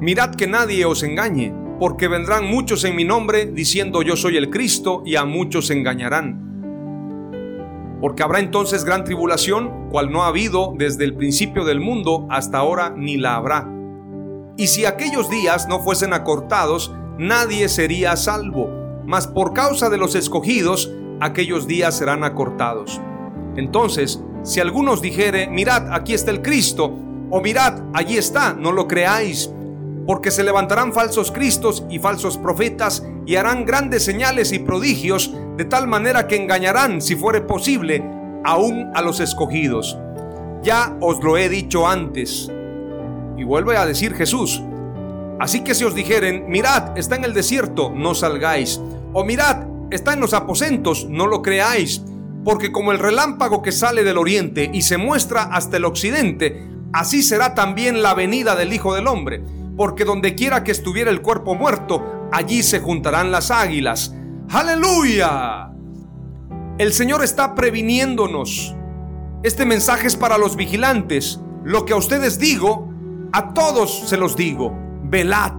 Mirad 0.00 0.34
que 0.34 0.46
nadie 0.46 0.84
os 0.84 1.02
engañe, 1.02 1.54
porque 1.78 2.08
vendrán 2.08 2.46
muchos 2.46 2.84
en 2.84 2.96
mi 2.96 3.04
nombre 3.04 3.46
diciendo 3.46 4.02
yo 4.02 4.16
soy 4.16 4.36
el 4.36 4.50
Cristo 4.50 5.02
y 5.04 5.16
a 5.16 5.24
muchos 5.24 5.70
engañarán. 5.70 6.53
Porque 8.00 8.22
habrá 8.22 8.40
entonces 8.40 8.84
gran 8.84 9.04
tribulación, 9.04 9.88
cual 9.90 10.10
no 10.10 10.24
ha 10.24 10.28
habido 10.28 10.74
desde 10.76 11.04
el 11.04 11.14
principio 11.14 11.64
del 11.64 11.80
mundo 11.80 12.26
hasta 12.30 12.58
ahora 12.58 12.90
ni 12.96 13.16
la 13.16 13.36
habrá. 13.36 13.70
Y 14.56 14.68
si 14.68 14.84
aquellos 14.84 15.30
días 15.30 15.66
no 15.68 15.80
fuesen 15.80 16.12
acortados, 16.12 16.94
nadie 17.18 17.68
sería 17.68 18.16
salvo, 18.16 18.68
mas 19.04 19.26
por 19.26 19.52
causa 19.52 19.90
de 19.90 19.98
los 19.98 20.14
escogidos, 20.14 20.92
aquellos 21.20 21.66
días 21.66 21.96
serán 21.96 22.24
acortados. 22.24 23.00
Entonces, 23.56 24.22
si 24.42 24.60
algunos 24.60 25.00
dijere, 25.00 25.48
mirad, 25.48 25.92
aquí 25.92 26.14
está 26.14 26.30
el 26.30 26.42
Cristo, 26.42 26.92
o 27.30 27.40
mirad, 27.40 27.82
allí 27.94 28.16
está, 28.16 28.52
no 28.52 28.72
lo 28.72 28.86
creáis, 28.86 29.50
porque 30.06 30.30
se 30.30 30.44
levantarán 30.44 30.92
falsos 30.92 31.32
cristos 31.32 31.84
y 31.90 31.98
falsos 31.98 32.36
profetas 32.36 33.06
y 33.26 33.36
harán 33.36 33.64
grandes 33.64 34.04
señales 34.04 34.52
y 34.52 34.58
prodigios, 34.58 35.32
de 35.56 35.64
tal 35.64 35.86
manera 35.86 36.26
que 36.26 36.36
engañarán, 36.36 37.00
si 37.00 37.16
fuere 37.16 37.40
posible, 37.40 38.02
aún 38.44 38.90
a 38.94 39.02
los 39.02 39.20
escogidos. 39.20 39.98
Ya 40.62 40.96
os 41.00 41.22
lo 41.22 41.36
he 41.36 41.48
dicho 41.48 41.86
antes. 41.86 42.50
Y 43.36 43.44
vuelve 43.44 43.76
a 43.76 43.86
decir 43.86 44.14
Jesús, 44.14 44.62
así 45.38 45.62
que 45.62 45.74
si 45.74 45.84
os 45.84 45.94
dijeren, 45.94 46.44
mirad, 46.48 46.96
está 46.96 47.16
en 47.16 47.24
el 47.24 47.34
desierto, 47.34 47.90
no 47.94 48.14
salgáis, 48.14 48.80
o 49.12 49.24
mirad, 49.24 49.66
está 49.90 50.12
en 50.12 50.20
los 50.20 50.34
aposentos, 50.34 51.06
no 51.08 51.26
lo 51.26 51.42
creáis 51.42 52.02
porque 52.44 52.70
como 52.70 52.92
el 52.92 52.98
relámpago 52.98 53.62
que 53.62 53.72
sale 53.72 54.04
del 54.04 54.18
oriente 54.18 54.70
y 54.72 54.82
se 54.82 54.98
muestra 54.98 55.44
hasta 55.44 55.78
el 55.78 55.86
occidente, 55.86 56.62
así 56.92 57.22
será 57.22 57.54
también 57.54 58.02
la 58.02 58.14
venida 58.14 58.54
del 58.54 58.72
Hijo 58.72 58.94
del 58.94 59.08
Hombre, 59.08 59.42
porque 59.76 60.04
donde 60.04 60.34
quiera 60.34 60.62
que 60.62 60.70
estuviera 60.70 61.10
el 61.10 61.22
cuerpo 61.22 61.54
muerto, 61.54 62.28
allí 62.30 62.62
se 62.62 62.80
juntarán 62.80 63.32
las 63.32 63.50
águilas. 63.50 64.14
Aleluya. 64.54 65.68
El 66.78 66.92
Señor 66.92 67.24
está 67.24 67.56
previniéndonos. 67.56 68.76
Este 69.42 69.66
mensaje 69.66 70.06
es 70.06 70.14
para 70.14 70.38
los 70.38 70.54
vigilantes. 70.54 71.40
Lo 71.64 71.84
que 71.84 71.92
a 71.92 71.96
ustedes 71.96 72.38
digo, 72.38 72.88
a 73.32 73.52
todos 73.52 74.08
se 74.08 74.16
los 74.16 74.36
digo. 74.36 74.72
Velad. 75.02 75.54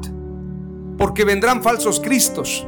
porque 0.97 1.25
vendrán 1.25 1.62
falsos 1.62 1.99
cristos. 1.99 2.65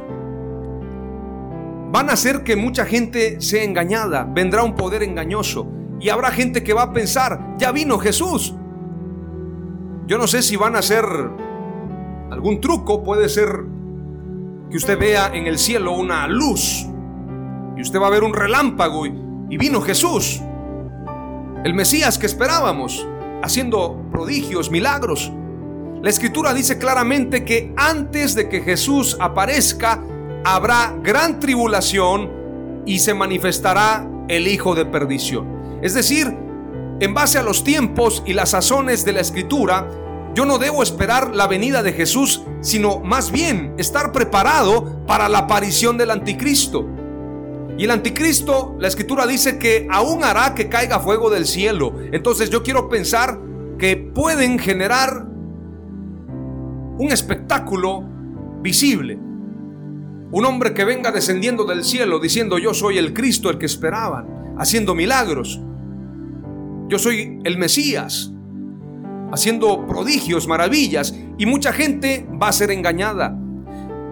Van 1.90 2.10
a 2.10 2.12
hacer 2.12 2.44
que 2.44 2.56
mucha 2.56 2.84
gente 2.84 3.40
sea 3.40 3.64
engañada, 3.64 4.24
vendrá 4.30 4.62
un 4.64 4.74
poder 4.74 5.02
engañoso 5.02 5.66
y 5.98 6.10
habrá 6.10 6.30
gente 6.30 6.62
que 6.62 6.74
va 6.74 6.82
a 6.82 6.92
pensar, 6.92 7.54
ya 7.56 7.72
vino 7.72 7.98
Jesús. 7.98 8.54
Yo 10.06 10.18
no 10.18 10.26
sé 10.26 10.42
si 10.42 10.56
van 10.56 10.76
a 10.76 10.80
hacer 10.80 11.06
algún 12.30 12.60
truco, 12.60 13.02
puede 13.02 13.30
ser 13.30 13.77
que 14.70 14.76
usted 14.76 14.98
vea 14.98 15.30
en 15.32 15.46
el 15.46 15.58
cielo 15.58 15.92
una 15.92 16.26
luz 16.26 16.86
y 17.76 17.80
usted 17.80 18.00
va 18.00 18.08
a 18.08 18.10
ver 18.10 18.24
un 18.24 18.34
relámpago 18.34 19.06
y, 19.06 19.56
vino 19.56 19.80
Jesús, 19.80 20.42
el 21.64 21.74
Mesías 21.74 22.18
que 22.18 22.26
esperábamos, 22.26 23.06
haciendo 23.42 24.04
prodigios, 24.10 24.70
milagros. 24.70 25.32
La 26.02 26.10
escritura 26.10 26.52
dice 26.54 26.78
claramente 26.78 27.44
que 27.44 27.72
antes 27.76 28.34
de 28.34 28.48
que 28.48 28.60
Jesús 28.60 29.16
aparezca, 29.20 30.02
habrá 30.44 30.94
gran 31.02 31.40
tribulación 31.40 32.30
y 32.84 32.98
se 32.98 33.14
manifestará 33.14 34.06
el 34.28 34.48
Hijo 34.48 34.74
de 34.74 34.84
perdición. 34.84 35.78
Es 35.82 35.94
decir, 35.94 36.36
en 37.00 37.14
base 37.14 37.38
a 37.38 37.42
los 37.42 37.64
tiempos 37.64 38.22
y 38.26 38.32
las 38.32 38.50
sazones 38.50 39.04
de 39.04 39.12
la 39.12 39.20
escritura, 39.20 39.88
yo 40.34 40.44
no 40.44 40.58
debo 40.58 40.82
esperar 40.82 41.34
la 41.34 41.46
venida 41.46 41.82
de 41.82 41.92
Jesús, 41.92 42.42
sino 42.60 43.00
más 43.00 43.32
bien 43.32 43.74
estar 43.78 44.12
preparado 44.12 45.04
para 45.06 45.28
la 45.28 45.38
aparición 45.38 45.96
del 45.96 46.10
anticristo. 46.10 46.86
Y 47.76 47.84
el 47.84 47.90
anticristo, 47.90 48.76
la 48.78 48.88
escritura 48.88 49.26
dice 49.26 49.58
que 49.58 49.86
aún 49.90 50.24
hará 50.24 50.54
que 50.54 50.68
caiga 50.68 50.98
fuego 50.98 51.30
del 51.30 51.46
cielo. 51.46 51.94
Entonces 52.12 52.50
yo 52.50 52.62
quiero 52.62 52.88
pensar 52.88 53.38
que 53.78 53.96
pueden 53.96 54.58
generar 54.58 55.26
un 56.98 57.08
espectáculo 57.10 58.04
visible. 58.60 59.18
Un 60.30 60.44
hombre 60.44 60.74
que 60.74 60.84
venga 60.84 61.12
descendiendo 61.12 61.64
del 61.64 61.84
cielo 61.84 62.18
diciendo 62.18 62.58
yo 62.58 62.74
soy 62.74 62.98
el 62.98 63.14
Cristo, 63.14 63.48
el 63.48 63.58
que 63.58 63.66
esperaban, 63.66 64.54
haciendo 64.58 64.94
milagros. 64.94 65.60
Yo 66.88 66.98
soy 66.98 67.38
el 67.44 67.58
Mesías, 67.58 68.32
haciendo 69.32 69.86
prodigios, 69.86 70.46
maravillas, 70.46 71.14
y 71.36 71.46
mucha 71.46 71.72
gente 71.72 72.26
va 72.40 72.48
a 72.48 72.52
ser 72.52 72.70
engañada. 72.70 73.38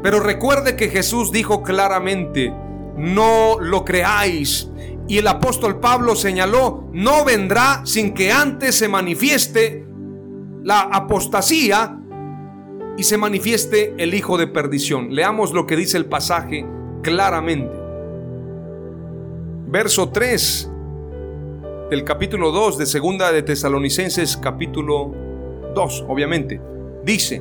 Pero 0.03 0.21
recuerde 0.21 0.77
que 0.77 0.89
Jesús 0.89 1.33
dijo 1.33 1.63
claramente, 1.63 2.53
no 2.97 3.59
lo 3.61 3.85
creáis. 3.85 4.71
Y 5.09 5.19
el 5.19 5.29
apóstol 5.29 5.81
Pablo 5.81 6.17
señaló, 6.17 6.89
no 6.93 7.25
vendrá 7.25 7.83
sin 7.85 8.13
que 8.13 8.33
antes 8.33 8.75
se 8.77 8.89
manifieste 8.89 9.87
la 10.63 10.81
apostasía 10.81 11.99
y 12.97 13.05
se 13.05 13.17
manifieste 13.19 13.95
el 13.99 14.15
hijo 14.15 14.37
de 14.39 14.47
perdición. 14.47 15.15
Leamos 15.15 15.53
lo 15.53 15.67
que 15.67 15.77
dice 15.77 15.97
el 15.97 16.07
pasaje 16.07 16.67
claramente. 17.03 17.77
Verso 19.69 20.09
3 20.09 20.71
del 21.91 22.03
capítulo 22.03 22.51
2 22.51 22.79
de 22.79 22.87
Segunda 22.87 23.31
de 23.31 23.45
Tesalonicenses 23.45 24.37
capítulo 24.37 25.15
2, 25.73 26.07
obviamente. 26.09 26.61
Dice, 27.05 27.41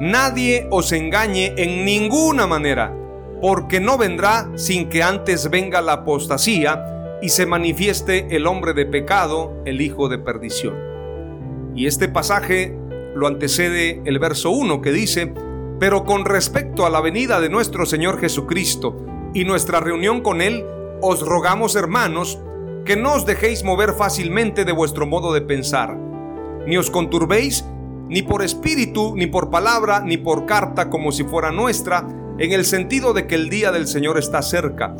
nadie 0.00 0.68
os 0.70 0.92
engañe 0.92 1.52
en 1.56 1.84
ninguna 1.84 2.46
manera, 2.46 2.96
porque 3.40 3.80
no 3.80 3.98
vendrá 3.98 4.48
sin 4.54 4.88
que 4.88 5.02
antes 5.02 5.50
venga 5.50 5.82
la 5.82 5.94
apostasía 5.94 7.18
y 7.20 7.30
se 7.30 7.44
manifieste 7.44 8.28
el 8.36 8.46
hombre 8.46 8.74
de 8.74 8.86
pecado, 8.86 9.52
el 9.64 9.80
hijo 9.80 10.08
de 10.08 10.18
perdición. 10.18 10.74
Y 11.74 11.86
este 11.86 12.06
pasaje 12.08 12.76
lo 13.16 13.26
antecede 13.26 14.02
el 14.04 14.20
verso 14.20 14.50
1 14.50 14.80
que 14.82 14.92
dice, 14.92 15.34
pero 15.80 16.04
con 16.04 16.24
respecto 16.24 16.86
a 16.86 16.90
la 16.90 17.00
venida 17.00 17.40
de 17.40 17.48
nuestro 17.48 17.86
Señor 17.86 18.20
Jesucristo 18.20 19.04
y 19.34 19.44
nuestra 19.44 19.80
reunión 19.80 20.20
con 20.20 20.40
Él, 20.40 20.64
os 21.00 21.26
rogamos 21.26 21.74
hermanos, 21.74 22.38
que 22.84 22.96
no 22.96 23.14
os 23.14 23.26
dejéis 23.26 23.64
mover 23.64 23.92
fácilmente 23.94 24.64
de 24.64 24.72
vuestro 24.72 25.06
modo 25.06 25.32
de 25.32 25.40
pensar, 25.40 25.96
ni 26.66 26.76
os 26.76 26.90
conturbéis 26.90 27.64
ni 28.08 28.22
por 28.22 28.42
espíritu, 28.42 29.14
ni 29.16 29.26
por 29.26 29.48
palabra, 29.48 30.00
ni 30.00 30.18
por 30.18 30.44
carta 30.44 30.90
como 30.90 31.12
si 31.12 31.24
fuera 31.24 31.50
nuestra, 31.50 32.06
en 32.38 32.52
el 32.52 32.64
sentido 32.64 33.14
de 33.14 33.26
que 33.26 33.36
el 33.36 33.48
día 33.48 33.72
del 33.72 33.86
Señor 33.86 34.18
está 34.18 34.42
cerca. 34.42 34.94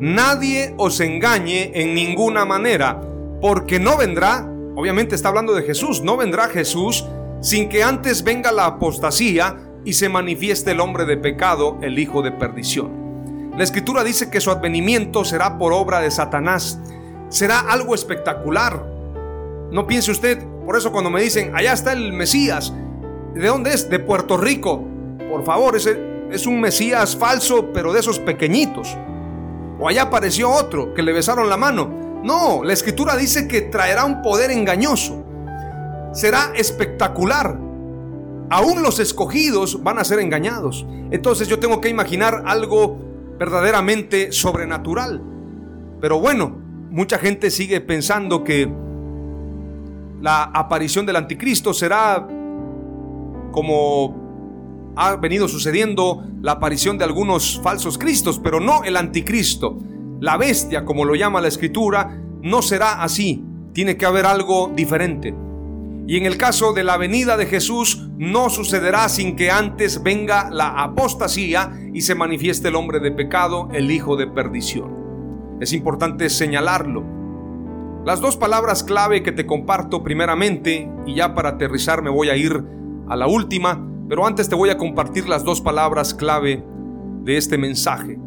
Nadie 0.00 0.74
os 0.76 1.00
engañe 1.00 1.70
en 1.74 1.94
ninguna 1.94 2.44
manera, 2.44 3.00
porque 3.40 3.78
no 3.78 3.96
vendrá, 3.96 4.46
obviamente 4.76 5.14
está 5.14 5.28
hablando 5.28 5.54
de 5.54 5.62
Jesús, 5.62 6.02
no 6.02 6.16
vendrá 6.16 6.48
Jesús 6.48 7.06
sin 7.40 7.68
que 7.68 7.82
antes 7.82 8.22
venga 8.24 8.52
la 8.52 8.66
apostasía 8.66 9.56
y 9.84 9.94
se 9.94 10.08
manifieste 10.08 10.72
el 10.72 10.80
hombre 10.80 11.04
de 11.06 11.16
pecado, 11.16 11.78
el 11.80 11.98
hijo 11.98 12.20
de 12.20 12.32
perdición. 12.32 13.52
La 13.56 13.64
escritura 13.64 14.04
dice 14.04 14.30
que 14.30 14.40
su 14.40 14.50
advenimiento 14.50 15.24
será 15.24 15.58
por 15.58 15.72
obra 15.72 16.00
de 16.00 16.10
Satanás. 16.10 16.80
Será 17.28 17.60
algo 17.60 17.94
espectacular. 17.94 18.84
No 19.70 19.86
piense 19.86 20.10
usted, 20.10 20.42
por 20.64 20.76
eso 20.76 20.92
cuando 20.92 21.10
me 21.10 21.22
dicen, 21.22 21.52
allá 21.54 21.72
está 21.72 21.92
el 21.92 22.12
Mesías, 22.12 22.72
¿de 23.34 23.46
dónde 23.46 23.74
es? 23.74 23.90
De 23.90 23.98
Puerto 23.98 24.36
Rico. 24.36 24.84
Por 25.30 25.44
favor, 25.44 25.76
ese 25.76 25.98
es 26.30 26.46
un 26.46 26.60
Mesías 26.60 27.16
falso, 27.16 27.70
pero 27.72 27.92
de 27.92 28.00
esos 28.00 28.18
pequeñitos. 28.18 28.96
O 29.78 29.88
allá 29.88 30.02
apareció 30.02 30.50
otro 30.50 30.94
que 30.94 31.02
le 31.02 31.12
besaron 31.12 31.48
la 31.48 31.56
mano. 31.56 32.20
No, 32.24 32.64
la 32.64 32.72
escritura 32.72 33.16
dice 33.16 33.46
que 33.46 33.62
traerá 33.62 34.04
un 34.04 34.22
poder 34.22 34.50
engañoso 34.50 35.24
será 36.12 36.52
espectacular. 36.56 37.58
Aún 38.50 38.82
los 38.82 38.98
escogidos 38.98 39.82
van 39.82 39.98
a 39.98 40.04
ser 40.04 40.20
engañados. 40.20 40.86
Entonces 41.10 41.48
yo 41.48 41.58
tengo 41.58 41.80
que 41.80 41.88
imaginar 41.88 42.44
algo 42.46 42.98
verdaderamente 43.38 44.32
sobrenatural. 44.32 45.22
Pero 46.00 46.20
bueno, 46.20 46.56
mucha 46.98 47.16
gente 47.16 47.52
sigue 47.52 47.80
pensando 47.80 48.42
que 48.42 48.68
la 50.20 50.42
aparición 50.42 51.06
del 51.06 51.14
anticristo 51.14 51.72
será 51.72 52.26
como 53.52 54.92
ha 54.96 55.14
venido 55.14 55.46
sucediendo 55.46 56.24
la 56.42 56.52
aparición 56.52 56.98
de 56.98 57.04
algunos 57.04 57.60
falsos 57.62 57.98
cristos, 57.98 58.40
pero 58.40 58.58
no 58.58 58.82
el 58.82 58.96
anticristo. 58.96 59.78
La 60.18 60.36
bestia, 60.36 60.84
como 60.84 61.04
lo 61.04 61.14
llama 61.14 61.40
la 61.40 61.46
escritura, 61.46 62.20
no 62.42 62.62
será 62.62 63.00
así. 63.00 63.44
Tiene 63.72 63.96
que 63.96 64.04
haber 64.04 64.26
algo 64.26 64.72
diferente. 64.74 65.32
Y 66.08 66.16
en 66.16 66.26
el 66.26 66.36
caso 66.36 66.72
de 66.72 66.82
la 66.82 66.96
venida 66.96 67.36
de 67.36 67.46
Jesús 67.46 68.08
no 68.18 68.50
sucederá 68.50 69.08
sin 69.08 69.36
que 69.36 69.52
antes 69.52 70.02
venga 70.02 70.50
la 70.50 70.70
apostasía 70.70 71.78
y 71.94 72.00
se 72.00 72.16
manifieste 72.16 72.66
el 72.66 72.74
hombre 72.74 72.98
de 72.98 73.12
pecado, 73.12 73.68
el 73.72 73.92
hijo 73.92 74.16
de 74.16 74.26
perdición. 74.26 74.97
Es 75.60 75.72
importante 75.72 76.28
señalarlo. 76.30 77.04
Las 78.04 78.20
dos 78.20 78.36
palabras 78.36 78.84
clave 78.84 79.22
que 79.22 79.32
te 79.32 79.46
comparto 79.46 80.02
primeramente, 80.02 80.90
y 81.06 81.14
ya 81.14 81.34
para 81.34 81.50
aterrizar 81.50 82.02
me 82.02 82.10
voy 82.10 82.30
a 82.30 82.36
ir 82.36 82.64
a 83.08 83.16
la 83.16 83.26
última, 83.26 83.84
pero 84.08 84.26
antes 84.26 84.48
te 84.48 84.54
voy 84.54 84.70
a 84.70 84.78
compartir 84.78 85.28
las 85.28 85.44
dos 85.44 85.60
palabras 85.60 86.14
clave 86.14 86.64
de 87.24 87.36
este 87.36 87.58
mensaje. 87.58 88.18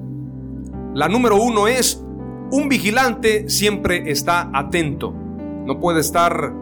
La 0.93 1.07
número 1.07 1.37
uno 1.37 1.67
es, 1.67 2.03
un 2.51 2.67
vigilante 2.67 3.49
siempre 3.49 4.11
está 4.11 4.51
atento. 4.53 5.13
No 5.65 5.79
puede 5.79 6.01
estar 6.01 6.53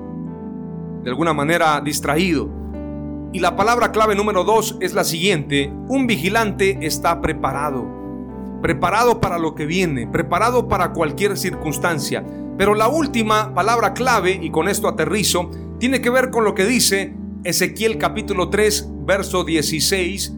de 1.03 1.09
alguna 1.09 1.33
manera 1.33 1.81
distraído. 1.81 2.49
Y 3.33 3.39
la 3.39 3.55
palabra 3.55 3.91
clave 3.91 4.15
número 4.15 4.43
dos 4.43 4.77
es 4.81 4.93
la 4.93 5.03
siguiente, 5.03 5.73
un 5.87 6.07
vigilante 6.07 6.77
está 6.81 7.21
preparado, 7.21 7.85
preparado 8.61 9.19
para 9.19 9.37
lo 9.37 9.55
que 9.55 9.65
viene, 9.65 10.07
preparado 10.07 10.67
para 10.67 10.91
cualquier 10.93 11.37
circunstancia. 11.37 12.23
Pero 12.57 12.75
la 12.75 12.87
última 12.87 13.53
palabra 13.53 13.93
clave, 13.93 14.39
y 14.41 14.49
con 14.49 14.67
esto 14.67 14.87
aterrizo, 14.87 15.49
tiene 15.79 16.01
que 16.01 16.09
ver 16.09 16.29
con 16.29 16.43
lo 16.43 16.55
que 16.55 16.65
dice 16.65 17.13
Ezequiel 17.43 17.97
capítulo 17.97 18.49
3, 18.49 18.89
verso 19.05 19.43
16 19.43 20.33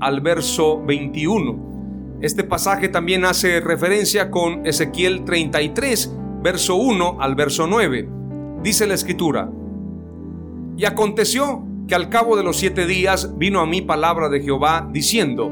al 0.00 0.20
verso 0.20 0.82
21. 0.84 2.18
Este 2.20 2.44
pasaje 2.44 2.88
también 2.88 3.24
hace 3.24 3.60
referencia 3.60 4.30
con 4.30 4.64
Ezequiel 4.66 5.24
33, 5.24 6.14
verso 6.42 6.76
1 6.76 7.18
al 7.20 7.34
verso 7.34 7.66
9. 7.66 8.08
Dice 8.62 8.86
la 8.86 8.94
escritura, 8.94 9.50
y 10.76 10.84
aconteció 10.84 11.64
que 11.88 11.94
al 11.94 12.08
cabo 12.08 12.36
de 12.36 12.42
los 12.42 12.56
siete 12.56 12.86
días 12.86 13.38
vino 13.38 13.60
a 13.60 13.66
mí 13.66 13.82
palabra 13.82 14.28
de 14.28 14.40
Jehová 14.40 14.88
diciendo, 14.92 15.50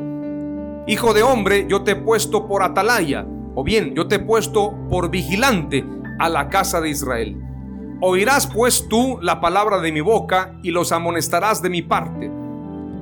Hijo 0.87 1.15
de 1.15 1.23
hombre, 1.23 1.67
yo 1.67 1.83
te 1.83 1.93
he 1.93 1.97
puesto 1.97 2.47
por 2.47 2.63
atalaya, 2.63 3.27
o 3.55 3.65
bien 3.65 3.95
yo 3.95 4.07
te 4.07 4.17
he 4.17 4.19
puesto 4.19 4.75
por 4.91 5.11
vigilante 5.11 5.83
a 6.19 6.29
la 6.29 6.51
casa 6.51 6.83
de 6.83 6.91
Israel. 6.91 7.41
Oirás 8.03 8.47
pues 8.47 8.87
tú 8.87 9.19
la 9.23 9.41
palabra 9.41 9.81
de 9.81 9.93
mi 9.93 10.03
boca 10.03 10.59
y 10.63 10.73
los 10.73 10.93
amonestarás 10.93 11.63
de 11.63 11.71
mi 11.71 11.81
parte. 11.81 12.31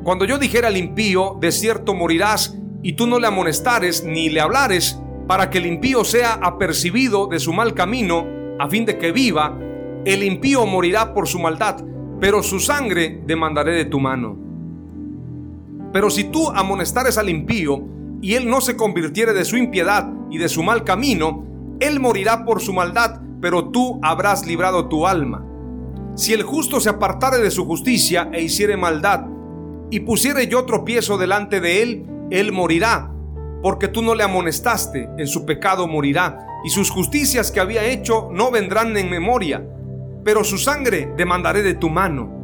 Cuando 0.04 0.24
yo 0.24 0.38
dijera 0.38 0.68
al 0.68 0.76
impío, 0.76 1.36
de 1.40 1.50
cierto 1.50 1.92
morirás, 1.92 2.56
y 2.84 2.92
tú 2.92 3.08
no 3.08 3.18
le 3.18 3.26
amonestares 3.26 4.04
ni 4.04 4.28
le 4.28 4.40
hablares, 4.40 5.00
para 5.26 5.50
que 5.50 5.58
el 5.58 5.66
impío 5.66 6.04
sea 6.04 6.34
apercibido 6.34 7.26
de 7.26 7.40
su 7.40 7.52
mal 7.52 7.74
camino, 7.74 8.24
a 8.60 8.68
fin 8.68 8.84
de 8.84 8.96
que 8.96 9.10
viva, 9.10 9.58
el 10.04 10.22
impío 10.22 10.66
morirá 10.66 11.14
por 11.14 11.26
su 11.26 11.40
maldad, 11.40 11.82
pero 12.20 12.44
su 12.44 12.60
sangre 12.60 13.22
demandaré 13.26 13.74
de 13.74 13.86
tu 13.86 13.98
mano. 13.98 14.41
Pero 15.92 16.10
si 16.10 16.24
tú 16.24 16.50
amonestares 16.50 17.18
al 17.18 17.28
impío 17.28 17.84
y 18.20 18.34
él 18.34 18.48
no 18.48 18.60
se 18.60 18.76
convirtiere 18.76 19.32
de 19.32 19.44
su 19.44 19.56
impiedad 19.56 20.10
y 20.30 20.38
de 20.38 20.48
su 20.48 20.62
mal 20.62 20.84
camino, 20.84 21.44
él 21.80 22.00
morirá 22.00 22.44
por 22.44 22.60
su 22.60 22.72
maldad, 22.72 23.20
pero 23.40 23.68
tú 23.70 23.98
habrás 24.02 24.46
librado 24.46 24.88
tu 24.88 25.06
alma. 25.06 25.44
Si 26.14 26.32
el 26.32 26.42
justo 26.42 26.80
se 26.80 26.90
apartare 26.90 27.38
de 27.38 27.50
su 27.50 27.64
justicia 27.64 28.30
e 28.32 28.42
hiciere 28.42 28.76
maldad, 28.76 29.26
y 29.90 30.00
pusiere 30.00 30.46
yo 30.46 30.64
tropiezo 30.64 31.18
delante 31.18 31.60
de 31.60 31.82
él, 31.82 32.06
él 32.30 32.52
morirá, 32.52 33.12
porque 33.62 33.88
tú 33.88 34.00
no 34.02 34.14
le 34.14 34.22
amonestaste, 34.22 35.08
en 35.18 35.26
su 35.26 35.44
pecado 35.44 35.86
morirá, 35.86 36.46
y 36.64 36.70
sus 36.70 36.90
justicias 36.90 37.50
que 37.50 37.60
había 37.60 37.84
hecho 37.84 38.28
no 38.32 38.50
vendrán 38.50 38.96
en 38.96 39.10
memoria, 39.10 39.66
pero 40.24 40.44
su 40.44 40.56
sangre 40.56 41.12
demandaré 41.16 41.62
de 41.62 41.74
tu 41.74 41.90
mano. 41.90 42.41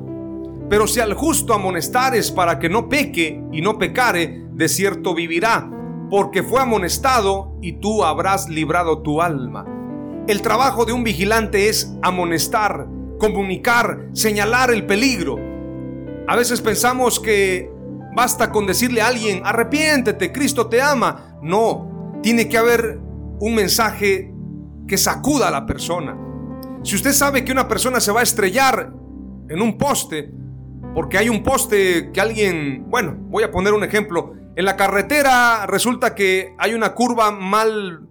Pero 0.69 0.87
si 0.87 1.01
al 1.01 1.15
justo 1.15 1.55
amonestares 1.55 2.31
para 2.31 2.59
que 2.59 2.69
no 2.69 2.89
peque 2.89 3.43
y 3.53 3.63
no 3.63 3.79
pecare, 3.79 4.45
de 4.53 4.69
cierto 4.69 5.15
vivirá, 5.15 5.71
porque 6.11 6.43
fue 6.43 6.61
amonestado 6.61 7.57
y 7.63 7.73
tú 7.75 8.05
habrás 8.05 8.49
librado 8.49 9.03
tu 9.03 9.23
alma. 9.23 9.65
El 10.27 10.43
trabajo 10.43 10.85
de 10.85 10.93
un 10.93 11.05
vigilante 11.05 11.69
es 11.69 11.95
amonestar, 12.03 12.87
comunicar, 13.19 14.09
señalar 14.13 14.71
el 14.71 14.85
peligro. 14.85 15.39
A 16.27 16.37
veces 16.37 16.61
pensamos 16.61 17.19
que 17.19 17.71
basta 18.15 18.53
con 18.53 18.67
decirle 18.67 19.01
a 19.01 19.09
alguien, 19.09 19.41
arrepiéntete, 19.45 20.33
Cristo 20.33 20.67
te 20.67 20.83
ama. 20.83 21.39
No, 21.43 22.21
tiene 22.23 22.49
que 22.49 22.59
haber 22.59 22.99
un 23.41 23.55
mensaje 23.55 24.35
que 24.87 24.99
sacuda 24.99 25.49
a 25.49 25.51
la 25.51 25.65
persona. 25.65 26.19
Si 26.83 26.97
usted 26.97 27.13
sabe 27.13 27.45
que 27.45 27.53
una 27.53 27.69
persona 27.69 28.01
se 28.01 28.13
va 28.13 28.21
a 28.21 28.25
estrellar 28.25 28.93
en 29.49 29.63
un 29.63 29.79
poste, 29.79 30.31
porque 30.99 31.17
hay 31.17 31.29
un 31.29 31.45
poste 31.45 32.11
que 32.11 32.21
alguien, 32.21 32.91
bueno, 32.91 33.15
voy 33.17 33.45
a 33.45 33.53
poner 33.53 33.73
un 33.73 33.85
ejemplo, 33.85 34.35
en 34.57 34.65
la 34.65 34.75
carretera 34.75 35.65
resulta 35.65 36.17
que 36.17 36.57
hay 36.59 36.75
una 36.75 36.93
curva 36.93 37.31
mal 37.31 38.09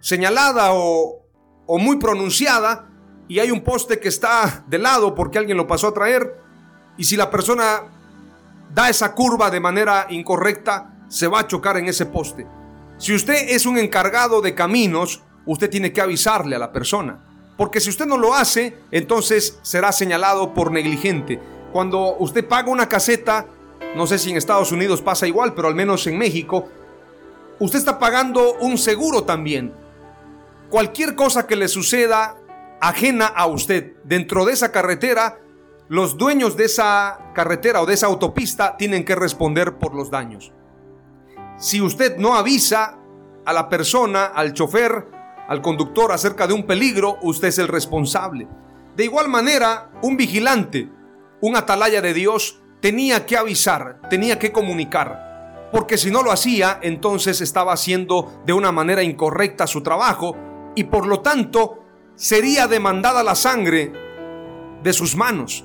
señalada 0.00 0.72
o, 0.72 1.24
o 1.64 1.78
muy 1.78 1.98
pronunciada 1.98 2.90
y 3.28 3.38
hay 3.38 3.52
un 3.52 3.60
poste 3.60 4.00
que 4.00 4.08
está 4.08 4.64
de 4.66 4.78
lado 4.78 5.14
porque 5.14 5.38
alguien 5.38 5.56
lo 5.56 5.68
pasó 5.68 5.86
a 5.86 5.94
traer 5.94 6.34
y 6.96 7.04
si 7.04 7.16
la 7.16 7.30
persona 7.30 7.84
da 8.74 8.88
esa 8.88 9.14
curva 9.14 9.48
de 9.48 9.60
manera 9.60 10.08
incorrecta, 10.10 11.04
se 11.06 11.28
va 11.28 11.38
a 11.38 11.46
chocar 11.46 11.76
en 11.76 11.86
ese 11.86 12.06
poste. 12.06 12.48
Si 12.96 13.14
usted 13.14 13.50
es 13.50 13.64
un 13.64 13.78
encargado 13.78 14.40
de 14.40 14.56
caminos, 14.56 15.22
usted 15.46 15.70
tiene 15.70 15.92
que 15.92 16.00
avisarle 16.00 16.56
a 16.56 16.58
la 16.58 16.72
persona. 16.72 17.20
Porque 17.56 17.78
si 17.78 17.90
usted 17.90 18.06
no 18.06 18.16
lo 18.16 18.34
hace, 18.34 18.76
entonces 18.90 19.60
será 19.62 19.92
señalado 19.92 20.52
por 20.52 20.72
negligente. 20.72 21.40
Cuando 21.72 22.16
usted 22.18 22.46
paga 22.46 22.70
una 22.70 22.88
caseta, 22.88 23.46
no 23.94 24.06
sé 24.06 24.18
si 24.18 24.30
en 24.30 24.36
Estados 24.36 24.72
Unidos 24.72 25.02
pasa 25.02 25.26
igual, 25.26 25.54
pero 25.54 25.68
al 25.68 25.74
menos 25.74 26.06
en 26.06 26.18
México, 26.18 26.68
usted 27.58 27.78
está 27.78 27.98
pagando 27.98 28.54
un 28.60 28.78
seguro 28.78 29.24
también. 29.24 29.72
Cualquier 30.70 31.14
cosa 31.14 31.46
que 31.46 31.56
le 31.56 31.68
suceda 31.68 32.36
ajena 32.80 33.26
a 33.26 33.46
usted 33.46 33.94
dentro 34.04 34.44
de 34.44 34.52
esa 34.52 34.72
carretera, 34.72 35.38
los 35.88 36.16
dueños 36.16 36.56
de 36.56 36.66
esa 36.66 37.32
carretera 37.34 37.80
o 37.82 37.86
de 37.86 37.94
esa 37.94 38.06
autopista 38.06 38.76
tienen 38.76 39.04
que 39.04 39.14
responder 39.14 39.78
por 39.78 39.94
los 39.94 40.10
daños. 40.10 40.52
Si 41.58 41.80
usted 41.80 42.18
no 42.18 42.34
avisa 42.34 42.98
a 43.44 43.52
la 43.52 43.68
persona, 43.68 44.26
al 44.26 44.52
chofer, 44.52 45.06
al 45.48 45.62
conductor 45.62 46.12
acerca 46.12 46.46
de 46.46 46.52
un 46.52 46.66
peligro, 46.66 47.18
usted 47.22 47.48
es 47.48 47.58
el 47.58 47.68
responsable. 47.68 48.46
De 48.94 49.04
igual 49.04 49.28
manera, 49.28 49.90
un 50.02 50.16
vigilante 50.16 50.90
un 51.40 51.56
atalaya 51.56 52.00
de 52.00 52.14
Dios 52.14 52.60
tenía 52.80 53.26
que 53.26 53.36
avisar, 53.36 54.00
tenía 54.08 54.38
que 54.38 54.52
comunicar, 54.52 55.68
porque 55.72 55.98
si 55.98 56.10
no 56.10 56.22
lo 56.22 56.32
hacía, 56.32 56.78
entonces 56.82 57.40
estaba 57.40 57.72
haciendo 57.72 58.42
de 58.46 58.52
una 58.52 58.72
manera 58.72 59.02
incorrecta 59.02 59.66
su 59.66 59.82
trabajo 59.82 60.36
y 60.74 60.84
por 60.84 61.06
lo 61.06 61.20
tanto 61.20 61.84
sería 62.14 62.66
demandada 62.66 63.22
la 63.22 63.34
sangre 63.34 63.92
de 64.82 64.92
sus 64.92 65.16
manos. 65.16 65.64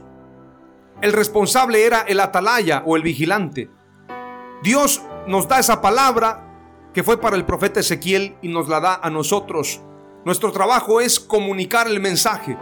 El 1.01 1.13
responsable 1.13 1.85
era 1.85 2.01
el 2.01 2.19
atalaya 2.19 2.83
o 2.85 2.95
el 2.95 3.03
vigilante. 3.03 3.69
Dios 4.61 5.01
nos 5.27 5.47
da 5.47 5.59
esa 5.59 5.81
palabra 5.81 6.49
que 6.93 7.03
fue 7.03 7.19
para 7.19 7.35
el 7.35 7.45
profeta 7.45 7.79
Ezequiel 7.79 8.37
y 8.41 8.47
nos 8.47 8.69
la 8.69 8.79
da 8.79 8.99
a 9.01 9.09
nosotros. 9.09 9.81
Nuestro 10.25 10.51
trabajo 10.51 11.01
es 11.01 11.19
comunicar 11.19 11.87
el 11.87 11.99
mensaje. 11.99 12.57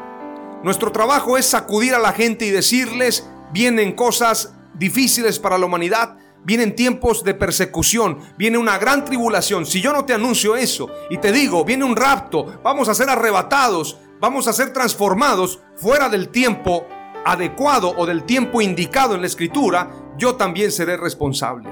Nuestro 0.64 0.92
trabajo 0.92 1.38
es 1.38 1.48
sacudir 1.48 1.96
a 1.96 2.00
la 2.00 2.14
gente 2.14 2.46
y 2.46 2.52
decirles, 2.52 3.28
vienen 3.52 3.94
cosas 3.94 4.54
difíciles 4.76 5.40
para 5.40 5.58
la 5.58 5.66
humanidad, 5.66 6.18
vienen 6.44 6.76
tiempos 6.76 7.24
de 7.24 7.34
persecución, 7.34 8.20
viene 8.38 8.60
una 8.60 8.78
gran 8.78 9.04
tribulación. 9.04 9.66
Si 9.66 9.82
yo 9.82 9.92
no 9.92 10.06
te 10.06 10.14
anuncio 10.14 10.56
eso 10.56 10.90
y 11.10 11.18
te 11.18 11.32
digo, 11.32 11.66
viene 11.66 11.84
un 11.84 11.96
rapto, 11.96 12.60
vamos 12.64 12.90
a 12.90 12.94
ser 12.94 13.10
arrebatados, 13.10 13.98
vamos 14.20 14.48
a 14.48 14.54
ser 14.54 14.72
transformados 14.72 15.62
fuera 15.76 16.10
del 16.10 16.30
tiempo 16.30 16.86
adecuado 17.26 17.94
o 17.98 18.06
del 18.06 18.24
tiempo 18.24 18.62
indicado 18.62 19.16
en 19.16 19.22
la 19.22 19.28
escritura, 19.28 19.90
yo 20.18 20.36
también 20.36 20.72
seré 20.72 20.96
responsable. 20.96 21.70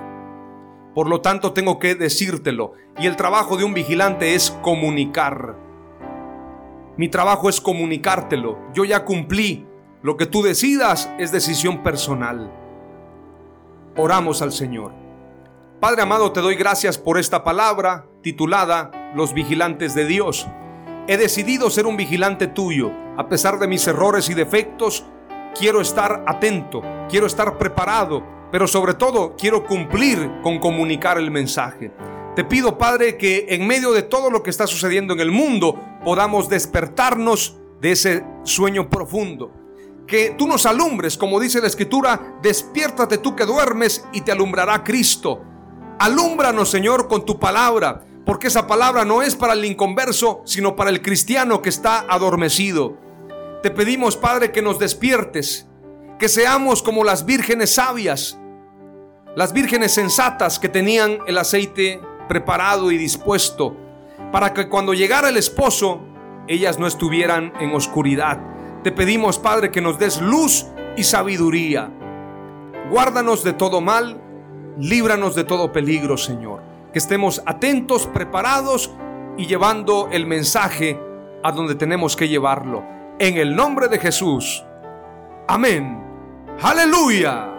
Por 0.96 1.08
lo 1.08 1.22
tanto, 1.22 1.54
tengo 1.54 1.78
que 1.78 1.94
decírtelo. 1.94 2.74
Y 3.00 3.06
el 3.06 3.16
trabajo 3.16 3.56
de 3.56 3.64
un 3.64 3.74
vigilante 3.74 4.34
es 4.34 4.52
comunicar. 4.64 5.69
Mi 7.00 7.08
trabajo 7.08 7.48
es 7.48 7.62
comunicártelo. 7.62 8.60
Yo 8.74 8.84
ya 8.84 9.06
cumplí. 9.06 9.66
Lo 10.02 10.18
que 10.18 10.26
tú 10.26 10.42
decidas 10.42 11.10
es 11.18 11.32
decisión 11.32 11.82
personal. 11.82 12.52
Oramos 13.96 14.42
al 14.42 14.52
Señor. 14.52 14.92
Padre 15.80 16.02
amado, 16.02 16.34
te 16.34 16.42
doy 16.42 16.56
gracias 16.56 16.98
por 16.98 17.18
esta 17.18 17.46
palabra 17.46 18.06
titulada 18.22 18.92
Los 19.16 19.34
vigilantes 19.34 19.96
de 19.96 20.04
Dios. 20.08 20.46
He 21.08 21.16
decidido 21.16 21.70
ser 21.70 21.86
un 21.86 21.96
vigilante 21.96 22.48
tuyo. 22.48 22.92
A 23.16 23.30
pesar 23.30 23.60
de 23.60 23.68
mis 23.70 23.88
errores 23.88 24.30
y 24.30 24.34
defectos, 24.34 25.06
quiero 25.58 25.80
estar 25.80 26.26
atento, 26.28 26.82
quiero 27.08 27.28
estar 27.28 27.58
preparado, 27.58 28.26
pero 28.52 28.68
sobre 28.68 28.94
todo 28.94 29.38
quiero 29.38 29.66
cumplir 29.66 30.42
con 30.44 30.60
comunicar 30.60 31.18
el 31.18 31.32
mensaje. 31.32 31.94
Te 32.40 32.46
pido, 32.46 32.78
Padre, 32.78 33.18
que 33.18 33.48
en 33.50 33.68
medio 33.68 33.92
de 33.92 34.02
todo 34.02 34.30
lo 34.30 34.44
que 34.44 34.50
está 34.50 34.66
sucediendo 34.66 35.12
en 35.12 35.20
el 35.20 35.30
mundo 35.30 35.78
podamos 36.06 36.48
despertarnos 36.48 37.58
de 37.82 37.92
ese 37.92 38.24
sueño 38.44 38.90
profundo. 38.90 39.52
Que 40.08 40.36
tú 40.38 40.48
nos 40.48 40.66
alumbres, 40.66 41.18
como 41.18 41.38
dice 41.42 41.60
la 41.60 41.68
Escritura, 41.68 42.38
despiértate 42.42 43.18
tú 43.18 43.36
que 43.36 43.46
duermes 43.46 44.06
y 44.14 44.22
te 44.22 44.32
alumbrará 44.32 44.86
Cristo. 44.86 45.42
Alúmbranos, 46.00 46.70
Señor, 46.70 47.10
con 47.10 47.26
tu 47.26 47.40
palabra, 47.40 48.06
porque 48.26 48.48
esa 48.48 48.68
palabra 48.68 49.04
no 49.04 49.22
es 49.22 49.36
para 49.36 49.52
el 49.52 49.66
inconverso, 49.66 50.42
sino 50.46 50.78
para 50.78 50.92
el 50.92 51.02
cristiano 51.02 51.62
que 51.62 51.68
está 51.68 52.06
adormecido. 52.08 52.96
Te 53.62 53.70
pedimos, 53.70 54.16
Padre, 54.16 54.54
que 54.54 54.62
nos 54.62 54.80
despiertes, 54.80 55.68
que 56.18 56.30
seamos 56.30 56.84
como 56.84 57.04
las 57.04 57.26
vírgenes 57.26 57.74
sabias, 57.74 58.40
las 59.36 59.52
vírgenes 59.52 59.92
sensatas 59.94 60.58
que 60.58 60.70
tenían 60.70 61.20
el 61.28 61.38
aceite 61.38 62.00
preparado 62.30 62.92
y 62.92 62.98
dispuesto 62.98 63.76
para 64.32 64.54
que 64.54 64.70
cuando 64.70 64.94
llegara 64.94 65.28
el 65.28 65.38
esposo, 65.38 66.02
ellas 66.48 66.80
no 66.80 66.88
estuvieran 66.88 67.52
en 67.60 67.74
oscuridad. 67.74 68.40
Te 68.84 68.92
pedimos, 68.92 69.38
Padre, 69.38 69.72
que 69.72 69.82
nos 69.82 70.00
des 70.00 70.22
luz 70.22 70.68
y 70.96 71.04
sabiduría. 71.04 71.92
Guárdanos 72.90 73.44
de 73.44 73.54
todo 73.54 73.82
mal, 73.82 74.22
líbranos 74.78 75.36
de 75.36 75.44
todo 75.44 75.72
peligro, 75.72 76.16
Señor. 76.18 76.62
Que 76.94 77.00
estemos 77.00 77.42
atentos, 77.46 78.08
preparados 78.08 78.92
y 79.38 79.48
llevando 79.48 80.10
el 80.12 80.26
mensaje 80.26 81.00
a 81.44 81.52
donde 81.52 81.76
tenemos 81.76 82.16
que 82.16 82.28
llevarlo. 82.28 82.84
En 83.20 83.38
el 83.38 83.56
nombre 83.56 83.88
de 83.88 84.00
Jesús. 84.00 84.64
Amén. 85.48 86.04
Aleluya. 86.62 87.59